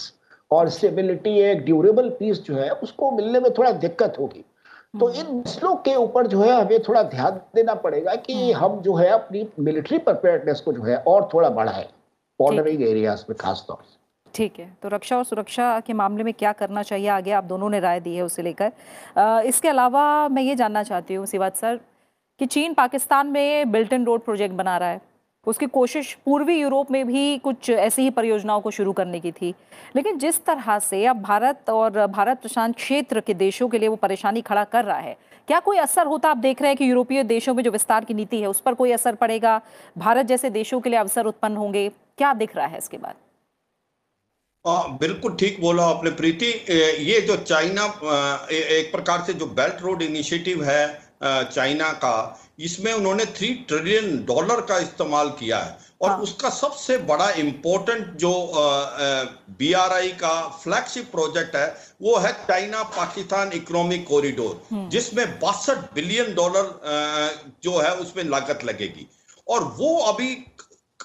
और 0.51 0.69
स्टेबिलिटी 0.71 1.39
एक 1.41 1.65
ड्यूरेबल 1.65 2.09
पीस 2.19 2.43
जो 2.43 2.55
है 2.55 2.71
उसको 2.73 3.11
मिलने 3.11 3.41
में 3.41 3.51
थोड़ा 3.59 3.71
दिक्कत 3.83 4.17
होगी। 4.21 4.45
तो 5.01 5.11
इन 5.13 5.27
मसलों 5.37 5.75
के 5.79 5.95
ऊपर 5.97 6.27
जो 6.27 6.41
है 6.41 6.53
हमें 6.53 6.83
थोड़ा 6.83 7.03
ध्यान 7.05 7.41
देना 7.55 7.75
पड़ेगा 7.77 8.15
कि 8.17 8.53
हम 8.53 8.81
जो 8.83 8.95
है 8.95 9.09
अपनी 9.11 9.47
मिलिट्री 9.61 9.99
प्रिपेयर्डनेस 10.01 10.61
को 10.61 10.73
जो 10.73 10.83
है 10.83 10.97
और 11.09 11.29
थोड़ा 11.35 11.49
बढ़ाएँ 11.51 11.89
बॉर्डरिंग 12.41 12.83
एरियाज़ 12.83 13.25
में 13.29 13.37
खासतौर 13.39 13.79
से। 13.83 13.97
ठीक 14.35 14.59
है 14.59 14.69
तो 14.83 14.89
रक्षा 14.89 15.17
और 15.17 15.25
सुरक्षा 15.25 15.69
के 15.81 15.93
मामले 15.93 16.25
में 16.25 16.33
क्या 16.35 16.53
करना 16.55 16.83
चाहिए? 16.83 17.09
आगे 17.09 17.33
आप 17.33 17.45
दोनों 17.45 17.69
ने 17.71 17.81
राय 17.81 18.01
दी 18.01 18.15
है 18.17 18.23
उसे 18.23 18.43
लेकर। 18.43 18.73
इसके 19.47 19.69
अलावा 19.69 20.29
मैं 20.29 20.43
ये 20.43 20.55
जानना 20.57 20.83
चाहती 20.83 21.15
हूँ 21.15 21.27
सिवात 21.27 21.57
सर 21.57 21.79
कि 22.41 22.47
चीन 22.47 22.75
पाकिस्तान 22.75 23.27
में 23.27 23.71
बिल्ट 23.73 23.93
इन 23.93 24.05
रोड 24.05 24.25
प्रोजेक्ट 24.25 24.55
बना 24.55 24.77
रहा 24.79 24.89
है। 24.89 25.01
उसकी 25.49 25.67
कोशिश 25.69 26.13
पूर्वी 26.27 26.59
यूरोप 26.61 26.91
में 26.91 27.07
भी 27.07 27.39
कुछ 27.39 27.71
ऐसी 27.71 28.03
ही 28.03 28.11
परियोजनाओं 28.11 28.61
को 28.61 28.71
शुरू 28.71 28.93
करने 28.93 29.21
की 29.21 29.33
थी। 29.33 29.55
लेकिन 29.97 30.19
जिस 30.19 30.45
तरह 30.45 30.79
से 30.81 31.05
अब 31.07 31.23
भारत 31.23 31.71
और 31.71 32.07
भारत 32.09 32.41
प्रशांत 32.41 32.77
क्षेत्र 32.77 33.21
के 33.21 33.35
देशों 33.37 33.69
के 33.69 33.79
लिए 33.79 33.89
वो 33.89 33.97
परेशानी 33.99 34.41
खड़ा 34.43 34.65
कर 34.67 34.85
रहा 34.85 34.99
है, 34.99 35.17
क्या 35.49 35.61
कोई 35.61 35.79
असर 35.79 36.07
होता? 36.07 36.31
आप 36.31 36.37
देख 36.39 36.61
रहे 36.63 36.71
हैं 36.71 36.77
कि 36.77 36.91
यूरोपीय 36.91 37.23
देशों 37.25 37.55
में 37.55 37.63
जो 37.65 37.71
विस्तार 37.71 38.05
की 38.05 38.15
नीति 38.15 38.41
है, 38.41 38.47
उस 38.49 38.61
पर 38.61 38.75
कोई 38.75 38.93
असर 38.93 39.15
पड़ेगा? 39.15 39.61
भारत 39.99 40.27
जैसे 40.27 40.51
देशों 40.51 40.81
के 40.81 40.91
लिए 40.91 40.99
अवसर 40.99 41.27
उत्पन्न 41.27 41.57
होंगे? 41.57 41.89
क्या 41.89 42.35
दिख 42.35 42.57
रहा 42.57 42.67
है 42.67 42.79
इसके 42.79 42.99
बाद? 42.99 43.15
हाँ 44.65 44.97
बिल्कुल 45.01 45.35
ठीक 45.37 45.61
बोला 45.61 45.85
आपने, 45.87 46.11
प्रीति। 46.13 46.47
ये 47.03 47.21
जो 47.21 47.37
चाइना 47.39 47.85
एक 48.53 48.91
प्रकार 48.93 49.23
से 49.27 49.35
जो 49.35 49.47
बेल्ट 49.49 49.83
रोड 49.83 50.03
इनिशिएटिव 50.03 50.65
है 50.65 50.87
चाइना 51.21 51.93
का 51.95 52.41
इसमें 52.61 52.93
उन्होंने 52.93 53.25
थ्री 53.27 53.53
ट्रिलियन 53.69 54.25
डॉलर 54.27 54.61
का 54.61 54.79
इस्तेमाल 54.79 55.29
किया 55.39 55.59
है। 55.59 55.77
और 56.03 56.11
हाँ। 56.11 56.19
उसका 56.21 56.51
सबसे 56.51 56.97
बड़ा 57.07 57.29
इम्पोर्टेंट 57.33 58.07
जो 58.17 58.31
बीआरआई 59.59 60.09
का 60.21 60.33
फ्लैगशिप 60.63 61.11
प्रोजेक्ट 61.11 61.57
है 61.57 61.67
वो 62.03 62.17
है 62.17 62.33
चाइना 62.47 62.83
पाकिस्तान 62.97 63.53
इकोनॉमिक 63.53 64.07
कॉरिडोर 64.09 64.89
जिसमें 64.91 65.39
बासठ 65.41 65.93
बिलियन 65.95 66.35
डॉलर 66.35 66.71
जो 67.65 67.79
है 67.79 67.95
उसमें 67.97 68.25
लागत 68.25 68.65
लगेगी। 68.65 69.07
और 69.47 69.65
वो 69.79 69.97
अभी 70.03 70.35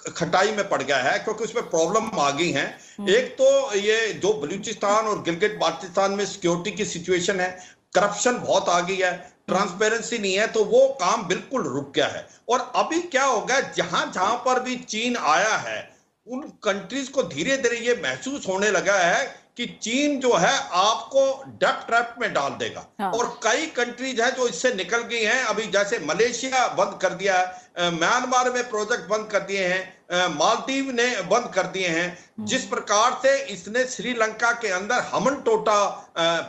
खटाई 0.07 0.51
में 0.51 0.67
पड़ 0.69 0.81
गया 0.83 0.97
है 0.97 1.17
क्योंकि 1.19 1.43
उसमें 1.43 1.69
प्रॉब्लम 1.69 2.19
आ 2.19 2.29
गई 2.31 2.51
है। 2.51 2.65
एक 3.09 3.35
तो 3.37 3.75
ये 3.75 4.13
जो 4.13 4.33
बलूचिस्तान 4.35 5.05
और 5.05 5.21
गिलगित 5.23 5.57
बाल्टिस्तान 5.61 6.11
में 6.11 6.25
सिक्योरिटी 6.25 6.71
की 6.71 6.85
सिचुएशन 6.85 7.39
है 7.39 7.49
करप्शन 7.95 8.37
बहुत 8.39 8.69
आ 8.69 8.79
गई 8.81 8.97
है। 8.97 9.32
ट्रांसपेरेंसी 9.47 10.17
नहीं 10.17 10.33
है 10.35 10.47
तो 10.47 10.63
वो 10.65 10.87
काम 11.01 11.23
बिल्कुल 11.27 11.63
रुक 11.65 11.91
गया 11.95 12.07
है। 12.07 12.27
और 12.49 12.71
अभी 12.75 12.99
क्या 13.03 13.23
हो 13.25 13.39
गया 13.41 13.59
जहाँ 13.77 14.05
जहाँ 14.15 14.35
पर 14.45 14.59
भी 14.63 14.75
चीन 14.77 15.17
आया 15.17 15.55
है 15.59 15.81
उन 16.27 16.41
कंट्रीज़ 16.63 17.09
को 17.11 17.23
धीरे 17.25 17.57
धीरे 17.57 17.77
ये 17.77 17.93
महसूस 18.03 18.47
होने 18.47 18.69
लगा 18.71 18.97
है 18.97 19.23
कि 19.57 19.65
चीन 19.81 20.19
जो 20.19 20.33
है 20.35 20.53
आपको 20.73 21.23
डेप 21.59 21.83
ट्रैप 21.87 22.15
में 22.19 22.31
डाल 22.33 22.51
देगा। 22.59 22.85
हाँ। 22.99 23.11
और 23.11 23.27
कई 23.43 23.65
कंट्रीज़ 23.75 24.21
हैं 24.21 24.29
जो 24.35 24.47
इससे 24.47 24.73
निकल 24.75 25.01
गई 25.03 25.23
हैं। 25.23 25.43
अभी 25.43 25.65
जैसे 25.67 25.99
मलेशिया 26.05 26.67
बंद 26.77 26.97
कर 27.01 27.13
दिया 27.13 27.37
है 27.37 27.89
म्यांमार 27.91 28.49
में 28.51 28.63
प्रोजेक्ट 28.69 29.09
बंद 29.09 29.27
कर 29.31 29.39
दिए 29.41 29.67
हैं 29.67 30.27
मालदीव 30.35 30.91
ने 30.91 31.09
बंद 31.27 31.51
कर 31.55 31.67
दिए 31.67 31.87
हैं। 31.89 32.45
जिस 32.45 32.65
प्रकार 32.65 33.19
से 33.23 33.37
इसने 33.53 33.85
श्रीलंका 33.87 34.51
के 34.61 34.69
अंदर 34.71 34.99
हमन 35.11 35.35
टोटा 35.45 35.79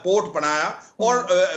पोर्ट 0.04 0.32
बनाया 0.34 0.74
और 1.00 1.16
अ, 1.24 1.56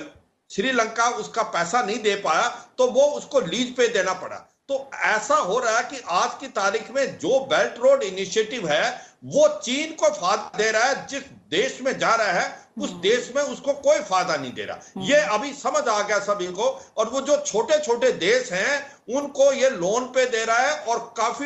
श्रीलंका 0.51 1.07
उसका 1.15 1.43
पैसा 1.53 1.81
नहीं 1.81 1.99
दे 1.99 2.15
पाया 2.15 2.47
तो 2.77 2.87
वो 2.87 3.07
उसको 3.11 3.39
लीज 3.39 3.75
पे 3.75 3.87
देना 3.87 4.13
पड़ा। 4.13 4.35
तो 4.69 4.89
ऐसा 4.95 5.35
हो 5.35 5.57
रहा 5.59 5.77
है 5.77 5.83
कि 5.83 6.01
आज 6.09 6.29
की 6.39 6.47
तारीख 6.47 6.89
में 6.91 7.17
जो 7.17 7.39
बेल्ट 7.45 7.77
रोड 7.79 8.03
इनिशिएटिव 8.03 8.67
है 8.69 8.85
वो 9.25 9.47
चीन 9.59 9.93
को 9.93 10.09
फ़ायदा 10.09 10.57
दे 10.57 10.71
रहा 10.71 10.83
है 10.83 11.05
जिस 11.07 11.23
देश 11.49 11.79
में 11.81 11.97
जा 11.99 12.13
रहा 12.15 12.31
है 12.31 12.67
उस 12.77 12.89
देश 13.01 13.31
में 13.35 13.41
उसको 13.43 13.73
कोई 13.73 13.99
फ़ायदा 13.99 14.35
नहीं 14.35 14.53
दे 14.53 14.63
रहा। 14.63 15.03
ये 15.03 15.19
अभी 15.35 15.53
समझ 15.53 15.87
आ 15.87 16.01
गया 16.01 16.19
सभी 16.19 16.47
को 16.47 16.69
और 16.97 17.09
वो 17.09 17.21
जो 17.21 17.37
छोटे 17.37 17.79
छोटे 17.79 18.11
देश 18.17 18.51
हैं 18.51 19.15
उनको 19.15 19.51
ये 19.53 19.69
लोन 19.69 20.05
पे 20.05 20.25
दे 20.25 20.43
रहा 20.45 20.57
है 20.57 20.75
और 20.85 20.99
काफ़ी 21.17 21.45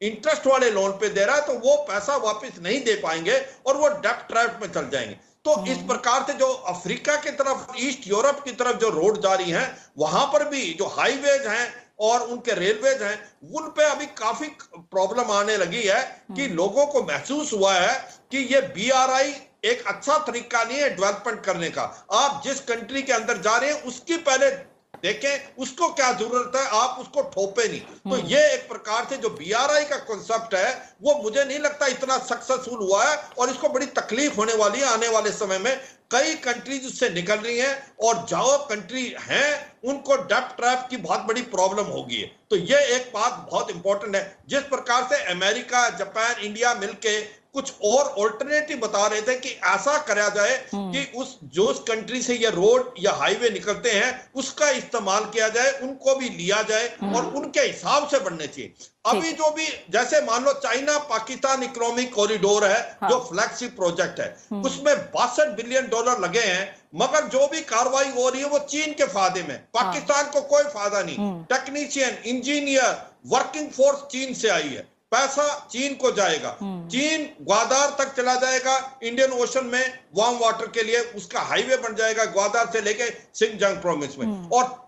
इंटरेस्ट 0.00 0.46
वाले 0.46 0.70
लोन 0.70 0.92
पे 0.92 1.08
दे 1.08 1.24
रहा 1.24 1.36
है 1.36 1.46
तो 1.46 1.54
वो 1.60 1.76
पैसा 1.88 2.16
वापस 2.16 2.58
नहीं 2.60 2.80
दे 2.84 2.94
पाएँगे 2.94 3.38
और 3.66 3.76
वो 3.76 3.88
डेप्ट 3.88 4.28
ट्रैप 4.28 4.58
में 4.62 4.72
चल 4.72 4.88
जाएँगे। 4.88 5.18
तो 5.44 5.64
इस 5.66 5.78
प्रकार 5.78 6.22
से 6.26 6.32
जो 6.32 6.46
अफ्रीका 6.68 7.14
की 7.16 7.30
तरफ़ 7.30 7.76
ईस्ट 7.80 8.06
यूरोप 8.08 8.40
की 8.44 8.52
तरफ़ 8.52 8.76
जो 8.76 8.88
रोड 8.90 9.20
जारी 9.22 9.50
हैं 9.50 9.66
वहाँ 9.98 10.26
पर 10.26 10.48
भी 10.48 10.72
जो 10.72 10.86
हाईवेज 10.86 11.46
हैं 11.46 11.68
और 12.00 12.20
उनके 12.22 12.54
रेलवेज 12.54 13.02
हैं 13.02 13.16
उन 13.54 13.68
पे 13.68 13.84
अभी 13.84 14.06
काफ़ी 14.18 14.48
प्रॉब्लम 14.76 15.30
आने 15.30 15.56
लगी 15.56 15.82
है 15.82 16.02
कि 16.36 16.46
लोगों 16.46 16.86
को 16.86 17.02
महसूस 17.02 17.52
हुआ 17.52 17.74
है 17.74 17.94
कि 18.30 18.38
ये 18.54 18.60
बीआरआई 18.74 19.34
एक 19.64 19.86
अच्छा 19.86 20.18
तरीका 20.18 20.62
नहीं 20.64 20.78
है 20.78 20.88
डेवलपमेंट 20.90 21.40
करने 21.44 21.68
का। 21.70 21.82
आप 22.12 22.40
जिस 22.44 22.60
कंट्री 22.60 23.02
के 23.02 23.12
अंदर 23.12 23.38
जा 23.38 23.56
रहे 23.56 23.72
हैं 23.72 23.82
उसकी 23.82 24.16
पहले 24.28 24.50
देखें 24.94 25.56
उसको 25.56 25.88
क्या 25.90 26.12
ज़रूरत 26.12 26.56
है? 26.56 26.64
आप 26.80 26.98
उसको 27.00 27.22
ठोपे 27.30 27.66
नहीं। 27.68 27.80
तो 27.80 28.16
ये 28.28 28.40
एक 28.54 28.68
प्रकार 28.68 29.06
से 29.10 29.16
जो 29.16 29.28
बीआरआई 29.30 29.84
का 29.84 29.96
कॉन्सेप्ट 30.08 30.54
है 30.54 30.96
वो 31.02 31.14
मुझे 31.22 31.44
नहीं 31.44 31.58
लगता 31.58 31.86
इतना 31.86 32.18
सक्सेसफुल 32.18 32.78
हुआ 32.80 33.04
है 33.04 33.16
और 33.38 33.50
इसको 33.50 33.68
बड़ी 33.68 33.86
तकलीफ़ 33.98 34.36
होने 34.36 34.54
वाली 34.54 34.80
है 34.80 34.86
आने 34.86 35.08
वाले 35.08 35.32
समय 35.32 35.58
में। 35.58 35.74
कई 36.10 36.34
कंट्रीज़ 36.34 36.86
उससे 36.86 37.08
निकल 37.10 37.36
रही 37.36 37.58
हैं 37.58 37.74
और 38.02 38.14
जो 38.24 38.56
कंट्री 38.66 39.06
हैं 39.20 39.50
उनको 39.84 40.16
डेप 40.16 40.54
ट्रैप 40.56 40.86
की 40.90 40.96
बहुत 40.98 41.20
बड़ी 41.20 41.42
प्रॉब्लम 41.48 41.84
होगी। 41.86 42.22
तो 42.50 42.56
ये 42.56 42.78
एक 42.96 43.10
बात 43.14 43.46
बहुत 43.50 43.70
इंपॉर्टेंट 43.70 44.16
है। 44.16 44.22
जिस 44.48 44.62
प्रकार 44.66 45.06
से 45.12 45.22
अमेरिका 45.32 45.88
जापान 45.98 46.40
इंडिया 46.40 46.74
मिलके 46.74 47.20
कुछ 47.54 47.72
और 47.84 48.04
ऑल्टरनेटिव 48.18 48.78
बता 48.78 49.06
रहे 49.06 49.22
थे 49.22 49.34
कि 49.36 49.48
ऐसा 49.68 49.96
करा 50.08 50.28
जाए 50.28 50.56
कि 50.74 51.04
उस 51.16 51.38
जो 51.54 51.64
उस 51.64 51.78
कंट्री 51.88 52.20
से 52.22 52.34
ये 52.34 52.50
रोड 52.50 52.92
या 53.00 53.12
हाईवे 53.12 53.50
निकलते 53.50 53.90
हैं 53.90 54.10
उसका 54.34 54.68
इस्तेमाल 54.72 55.24
किया 55.24 55.48
जाए 55.48 55.70
उनको 55.82 56.14
भी 56.16 56.28
लिया 56.28 56.62
जाए 56.62 56.88
और 57.14 57.32
उनके 57.36 57.60
हिसाब 57.60 58.08
से 58.08 58.18
बनने 58.20 58.46
चाहिए। 58.46 58.72
अभी 59.06 59.32
जो 59.32 59.50
भी 59.50 59.66
जैसे 59.90 60.20
मान 60.22 60.44
लो 60.44 60.52
चाइना 60.54 60.96
पाकिस्तान 61.10 61.62
इकोनॉमिक 61.62 62.12
कॉरिडोर 62.14 62.64
है 62.64 62.80
हाँ। 63.00 63.10
जो 63.10 63.18
फ्लैगशिप 63.30 63.74
प्रोजेक्ट 63.76 64.20
है 64.20 64.60
उसमें 64.60 64.94
बासठ 65.10 65.56
बिलियन 65.56 65.88
डॉलर 65.88 66.20
लगे 66.20 66.42
हैं 66.42 66.64
मगर 66.94 67.26
जो 67.28 67.46
भी 67.46 67.60
कार्रवाई 67.66 68.10
हो 68.12 68.28
रही 68.28 68.42
है 68.42 68.48
वो 68.48 68.58
चीन 68.60 68.92
के 68.92 69.04
फ़ायदे 69.08 69.42
में। 69.42 69.56
पाकिस्तान 69.74 70.30
को 70.30 70.40
कोई 70.42 70.62
फ़ायदा 70.64 71.02
नहीं। 71.02 71.42
टेक्नीशियन 71.46 72.16
इंजीनियर 72.26 72.96
वर्किंग 73.26 73.68
फोर्स 73.70 74.00
चीन 74.12 74.34
से 74.34 74.48
आई 74.50 74.68
है। 74.68 74.88
पैसा 75.12 75.44
चीन 75.72 75.94
को 75.94 76.10
जाएगा। 76.12 76.50
चीन 76.62 77.24
ग्वादार 77.42 77.94
तक 77.98 78.14
चला 78.16 78.34
जाएगा। 78.34 78.74
इंडियन 79.02 79.32
ओशन 79.34 79.64
में 79.66 79.98
वार्म 80.16 80.38
वाटर 80.38 80.66
के 80.66 80.82
लिए 80.82 81.00
उसका 81.16 81.40
हाईवे 81.42 81.76
बन 81.78 81.94
जाएगा 81.94 82.24
ग्वादार 82.26 82.70
से 82.72 82.80
लेके 82.80 83.10
सिंगजंग 83.34 83.76
प्रोविंस 83.76 84.16
में। 84.18 84.26
और 84.50 84.78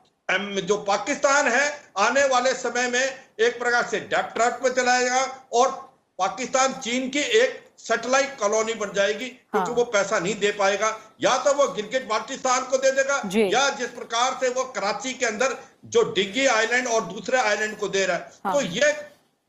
जो 0.63 0.77
पाकिस्तान 0.85 1.49
है 1.49 1.67
आने 1.99 2.27
वाले 2.29 2.53
समय 2.55 2.89
में 2.91 3.01
एक 3.01 3.59
प्रकार 3.59 3.87
से 3.87 4.01
डेप 4.03 4.31
ट्रैप 4.35 4.61
में 4.65 4.71
चला 4.71 5.01
जाएगा 5.01 5.21
और 5.53 5.71
पाकिस्तान 6.19 6.73
चीन 6.75 7.09
की 7.09 7.21
एक 7.41 7.61
सैटेलाइट 7.79 8.39
कॉलोनी 8.39 8.75
बन 8.75 8.93
जाएगी। 8.95 9.29
क्योंकि 9.29 9.71
हाँ। 9.71 9.77
वो 9.77 9.85
पैसा 9.85 10.19
नहीं 10.19 10.35
दे 10.39 10.51
पाएगा। 10.53 10.89
या 11.21 11.37
तो 11.39 11.53
वो 11.55 11.67
गिलगित 11.69 12.07
बाल्टिस्तान 12.07 12.65
को 12.65 12.79
दे 12.79 12.91
देगा 12.93 13.17
या 13.49 13.69
जिस 13.71 13.89
प्रकार 13.91 14.37
से 14.41 14.49
वो 14.49 14.65
कराची 14.77 15.15
के 15.15 15.27
अंदर 15.27 15.57
जो 15.87 16.03
डिग्गी 16.13 16.47
आइलैंड 16.49 16.87
और 16.89 17.01
दूसरे 17.05 17.39
आइलैंड 17.41 17.77
को 17.79 17.89
दे 17.89 18.05
रहा 18.07 18.17
है। 18.17 18.31
हाँ। 18.45 18.55
तो 18.55 18.61
ये 18.61 18.93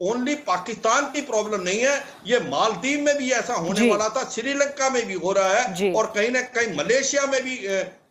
ओनली 0.02 0.36
पाकिस्तान 0.46 1.06
की 1.12 1.22
प्रॉब्लम 1.22 1.62
नहीं 1.62 1.80
है। 1.80 1.96
ये 2.28 2.40
मालदीव 2.42 3.00
में 3.00 3.18
भी 3.18 3.32
ऐसा 3.32 3.54
होने 3.56 3.90
वाला 3.90 4.08
था 4.10 4.24
श्रीलंका 4.30 4.90
में 4.90 5.06
भी 5.08 5.14
हो 5.16 5.32
रहा 5.32 5.50
है 5.50 5.92
और 5.94 6.12
कहीं 6.16 6.30
ना 6.30 6.42
कहीं 6.56 6.76
मलेशिया 6.78 7.26
में 7.26 7.42
भी 7.44 7.56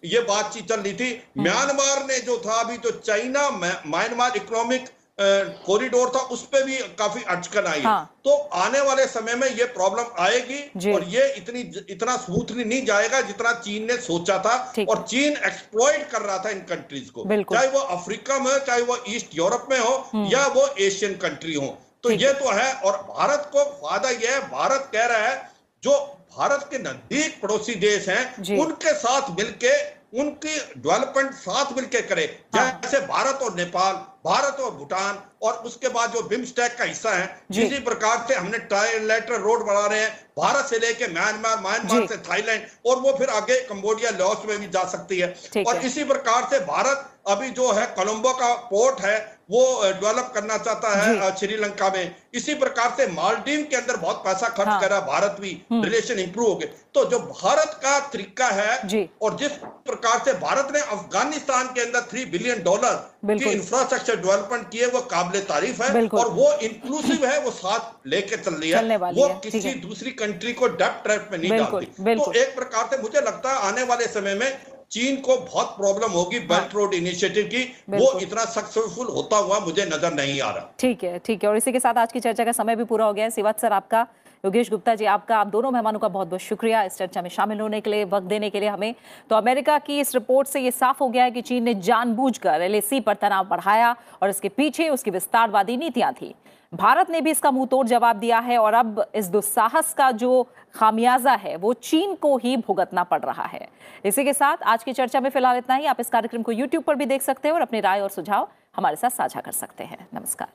ये 0.05 0.21
बातचीत 0.23 0.68
चल 0.68 0.81
रही 0.81 0.92
थी। 0.95 1.11
म्यांमार 1.38 2.05
ने 2.07 2.18
जो 2.21 2.37
था 2.47 2.61
अभी 2.61 2.79
तो 2.79 2.90
चाइना 3.01 3.49
म्यांमार 3.51 4.37
इकोनॉमिक 4.37 4.88
कॉरिडोर 5.18 6.11
था 6.11 6.20
उस 6.29 6.42
पर 6.46 6.62
भी 6.64 6.77
काफ़ी 6.98 7.22
अटकन 7.25 7.66
आई। 7.66 7.81
हाँ। 7.81 8.20
तो 8.25 8.37
आने 8.57 8.81
वाले 8.81 9.07
समय 9.07 9.35
में 9.35 9.48
ये 9.48 9.64
प्रॉब्लम 9.75 10.22
आएगी 10.22 10.92
और 10.92 11.05
ये 11.09 11.27
इतनी 11.37 11.61
इतना 11.90 12.16
स्मूथली 12.16 12.64
नहीं 12.64 12.85
जाएगा 12.87 13.20
जितना 13.20 13.53
चीन 13.61 13.87
ने 13.87 13.96
सोचा 13.98 14.38
था 14.38 14.57
और 14.88 15.05
चीन 15.09 15.37
एक्सप्लॉइट 15.46 16.09
कर 16.11 16.22
रहा 16.22 16.38
था 16.38 16.51
इन 16.51 16.61
कंट्रीज़ 16.70 17.11
को। 17.11 17.25
चाहे 17.44 17.68
वो 17.68 17.81
अफ्रीका 17.96 18.38
में 18.38 18.59
चाहे 18.59 18.83
वो 18.83 18.98
ईस्ट 19.09 19.35
यूरोप 19.35 19.66
में 19.70 19.79
हो 19.79 20.27
या 20.33 20.46
वो 20.48 20.66
एशियन 20.81 21.14
कंट्री 21.18 21.55
हो। 21.55 21.77
तो 22.05 22.11
ये 22.12 22.33
तो 22.35 22.51
है 22.51 22.72
और 22.75 22.96
भारत 23.09 23.51
को 23.53 23.64
फ़ायदा 23.64 24.11
यह 24.11 24.31
है 24.31 24.40
भारत 24.51 24.90
कह 24.92 25.07
रहा 25.07 25.29
है 25.29 25.51
जो 25.83 25.98
भारत 26.37 26.68
के 26.70 26.79
नज़दीक 26.81 27.40
पड़ोसी 27.42 27.75
देश। 27.81 28.09
हैं 28.09 28.59
उनके 28.59 28.92
साथ 28.96 29.31
मिलके 29.31 29.72
उनकी 30.12 30.59
डेवलपमेंट 30.77 31.33
साथ 31.33 31.72
मिलकर 31.72 32.01
करे। 32.07 32.25
हाँ। 32.55 32.81
जैसे 32.83 33.01
भारत 33.07 33.42
और 33.42 33.55
नेपाल 33.55 33.94
भारत 34.27 34.61
और 34.61 34.70
भूटान 34.70 35.18
और 35.42 35.55
उसके 35.66 35.88
बाद 35.88 36.12
जो 36.12 36.22
बिम्स्टेक 36.22 36.77
का 36.79 36.85
हिस्सा 36.85 37.11
है 37.11 37.25
इसी 37.53 37.79
प्रकार 37.79 38.25
से 38.29 38.35
हमने 38.35 38.59
ट्राइलेटरल 38.59 39.40
रोड 39.42 39.64
बना 39.66 39.87
रहे 39.87 40.01
हैं। 40.01 40.11
भारत 40.38 40.66
से 40.66 40.79
लेके 40.79 41.07
म्यांमार 41.07 41.61
म्यांमार 41.61 42.07
से 42.07 42.16
थाईलैंड 42.29 42.66
और 42.87 43.01
वो 43.01 43.16
फिर 43.18 43.31
आगे 43.31 43.59
कंबोडिया 43.61 44.11
लॉस 44.11 44.44
में 44.46 44.59
भी 44.61 44.68
जा 44.68 44.85
सकती 44.88 45.18
है। 45.18 45.29
और 45.64 45.77
है। 45.77 45.87
इसी 45.87 46.05
प्रकार 46.05 46.48
से 46.51 46.61
भारत 46.64 47.09
अभी 47.29 47.51
जो 47.51 47.72
है 47.72 47.87
कोलंबो 47.96 48.33
का 48.33 48.55
पोर्ट 48.70 49.01
है 49.01 49.16
वो 49.48 49.62
डेवलप 49.83 50.31
करना 50.35 50.57
चाहता 50.59 50.94
है 50.96 51.35
श्रीलंका 51.37 51.88
में। 51.88 52.14
इसी 52.35 52.55
प्रकार 52.55 52.94
से 52.96 53.07
मालदीव 53.12 53.66
के 53.70 53.76
अंदर 53.76 53.96
बहुत 53.96 54.22
पैसा 54.24 54.48
खर्च 54.48 54.68
हाँ। 54.68 54.81
कर 54.81 54.90
रहा 54.90 55.00
भारत 55.09 55.37
भी 55.40 55.50
रिलेशन 55.72 56.18
इंप्रूव 56.20 56.48
हो 56.48 56.55
गए। 56.55 56.70
तो 56.94 57.05
जो 57.11 57.18
भारत 57.18 57.78
का 57.83 57.98
तरीका 58.09 58.46
है 58.50 59.09
और 59.22 59.37
जिस 59.37 59.52
प्रकार 59.87 60.22
से 60.24 60.33
भारत 60.40 60.68
ने 60.72 60.81
अफ़गानिस्तान 60.81 61.66
के 61.74 61.81
अंदर 61.81 62.00
थ्री 62.11 62.24
बिलियन 62.26 62.62
डॉलर 62.62 62.94
की 63.28 63.50
इंफ्रास्ट्रक्चर 63.50 64.16
डेवलपमेंट 64.16 64.68
की 64.70 64.78
है 64.78 64.87
वो 64.88 65.00
काबिल 65.12 65.40
तारीफ़ 65.44 65.83
है 65.83 66.07
और 66.09 66.28
वो 66.33 66.52
इंक्लूसिव 66.62 67.26
है 67.26 67.38
वो 67.40 67.50
साथ 67.52 68.07
लेके 68.07 68.37
चल 68.37 68.55
रही 68.55 68.70
है। 68.70 68.96
वो 68.98 69.28
किसी 69.44 69.74
दूसरी 69.81 70.11
कंट्री 70.18 70.52
को 70.52 70.68
डेप 70.74 71.00
ट्रैप 71.05 71.28
में 71.33 71.38
नहीं 71.38 71.50
डालती। 71.52 72.14
तो 72.16 72.33
एक 72.35 72.55
प्रकार 72.57 72.88
से 72.90 73.02
मुझे 73.02 73.20
लगता 73.20 73.52
है 73.52 73.68
आने 73.68 73.83
वाले 73.85 74.07
समय 74.09 74.35
में 74.35 74.50
चीन 74.92 75.16
को 75.16 75.37
बहुत 75.37 75.66
प्रॉब्लम 75.76 76.11
होगी 76.12 76.38
बेल्ट 76.48 76.74
रोड 76.74 76.94
इनिशिएटिव 76.94 77.44
की। 77.44 77.62
वो 77.90 78.18
इतना 78.20 78.44
सक्सेसफुल 78.46 79.07
होता 79.09 79.37
हुआ 79.37 79.59
मुझे 79.61 79.85
नज़र 79.85 80.14
नहीं 80.14 80.40
आ 80.40 80.50
रहा। 80.50 80.72
ठीक 80.78 81.05
है 81.05 81.18
ठीक 81.18 81.44
है। 81.44 81.50
और 81.50 81.57
इसी 81.57 81.72
के 81.72 81.81
साथ 81.81 81.98
आज 81.98 82.12
की 82.12 82.20
चर्चा 82.20 82.44
का 82.44 82.52
समय 82.52 82.76
भी 82.76 82.85
पूरा 82.85 83.05
हो 83.05 83.12
गया 83.12 83.24
है। 83.24 83.31
सिवात 83.31 83.61
सर 83.61 83.72
आपका 83.72 84.07
योगेश 84.44 84.70
गुप्ता 84.70 84.94
जी 84.94 85.05
आपका 85.07 85.37
आप 85.38 85.46
दोनों 85.46 85.70
मेहमानों 85.70 85.98
का 85.98 86.09
बहुत 86.09 86.28
बहुत 86.28 86.40
शुक्रिया 86.42 86.83
इस 86.85 86.96
चर्चा 86.98 87.22
में 87.22 87.28
शामिल 87.31 87.61
होने 87.61 87.81
के 87.81 87.90
लिए 87.90 88.05
वक्त 88.07 88.26
देने 88.26 88.50
के 88.50 88.61
लिए 88.61 88.68
हमें। 88.68 88.94
तो 89.31 89.37
अमेरिका 89.37 89.78
की 89.81 89.98
इस 90.00 90.14
रिपोर्ट 90.14 90.48
से 90.48 90.61
ये 90.61 90.70
साफ़ 90.72 90.98
हो 91.00 91.09
गया 91.09 91.24
है 91.24 91.31
कि 91.31 91.42
चीन 91.42 91.62
ने 91.64 91.74
जानबूझकर 91.81 92.62
एलएसी 92.62 93.00
पर 93.00 93.14
तनाव 93.16 93.48
बढ़ाया 93.48 93.94
और 94.22 94.31
इसके 94.31 94.48
पीछे 94.50 94.88
उसकी 94.90 95.11
विस्तारवादी 95.11 95.76
नीतियाँ 95.76 96.12
थी। 96.12 96.35
भारत 96.72 97.11
ने 97.11 97.20
भी 97.20 97.30
इसका 97.30 97.50
मुँह 97.50 97.66
तोड़ 97.66 97.87
जवाब 97.87 98.16
दिया 98.16 98.38
है 98.38 98.58
और 98.58 98.74
अब 98.74 99.04
इस 99.14 99.26
दुस्साहस 99.26 99.92
का 99.94 100.11
जो 100.11 100.46
खामियाजा 100.74 101.32
है, 101.32 101.56
वो 101.56 101.72
चीन 101.72 102.14
को 102.14 102.37
ही 102.37 102.56
भुगतना 102.56 103.04
पड़ 103.04 103.20
रहा 103.20 103.44
है। 103.44 103.68
इसी 104.04 104.24
के 104.24 104.32
साथ 104.32 104.62
आज 104.62 104.85
की 104.85 104.92
चर्चा 104.92 105.20
में 105.20 105.30
फ़िलहाल 105.30 105.58
इतना 105.58 105.74
ही। 105.74 105.87
आप 105.87 106.00
इस 106.00 106.11
कार्यक्रम 106.11 106.42
को 106.42 106.52
यूट्यूब 106.52 106.85
पर 106.85 106.94
भी 106.94 107.06
देख 107.06 107.22
सकते 107.22 107.48
हैं 107.48 107.54
और 107.54 107.62
अपनी 107.62 107.80
राय 107.80 108.00
और 108.00 108.08
सुझाव 108.08 108.48
हमारे 108.76 108.96
साथ 108.96 109.11
साझा 109.11 109.40
कर 109.40 109.52
सकते 109.52 109.85
हैं। 109.85 110.06
नमस्कार। 110.14 110.48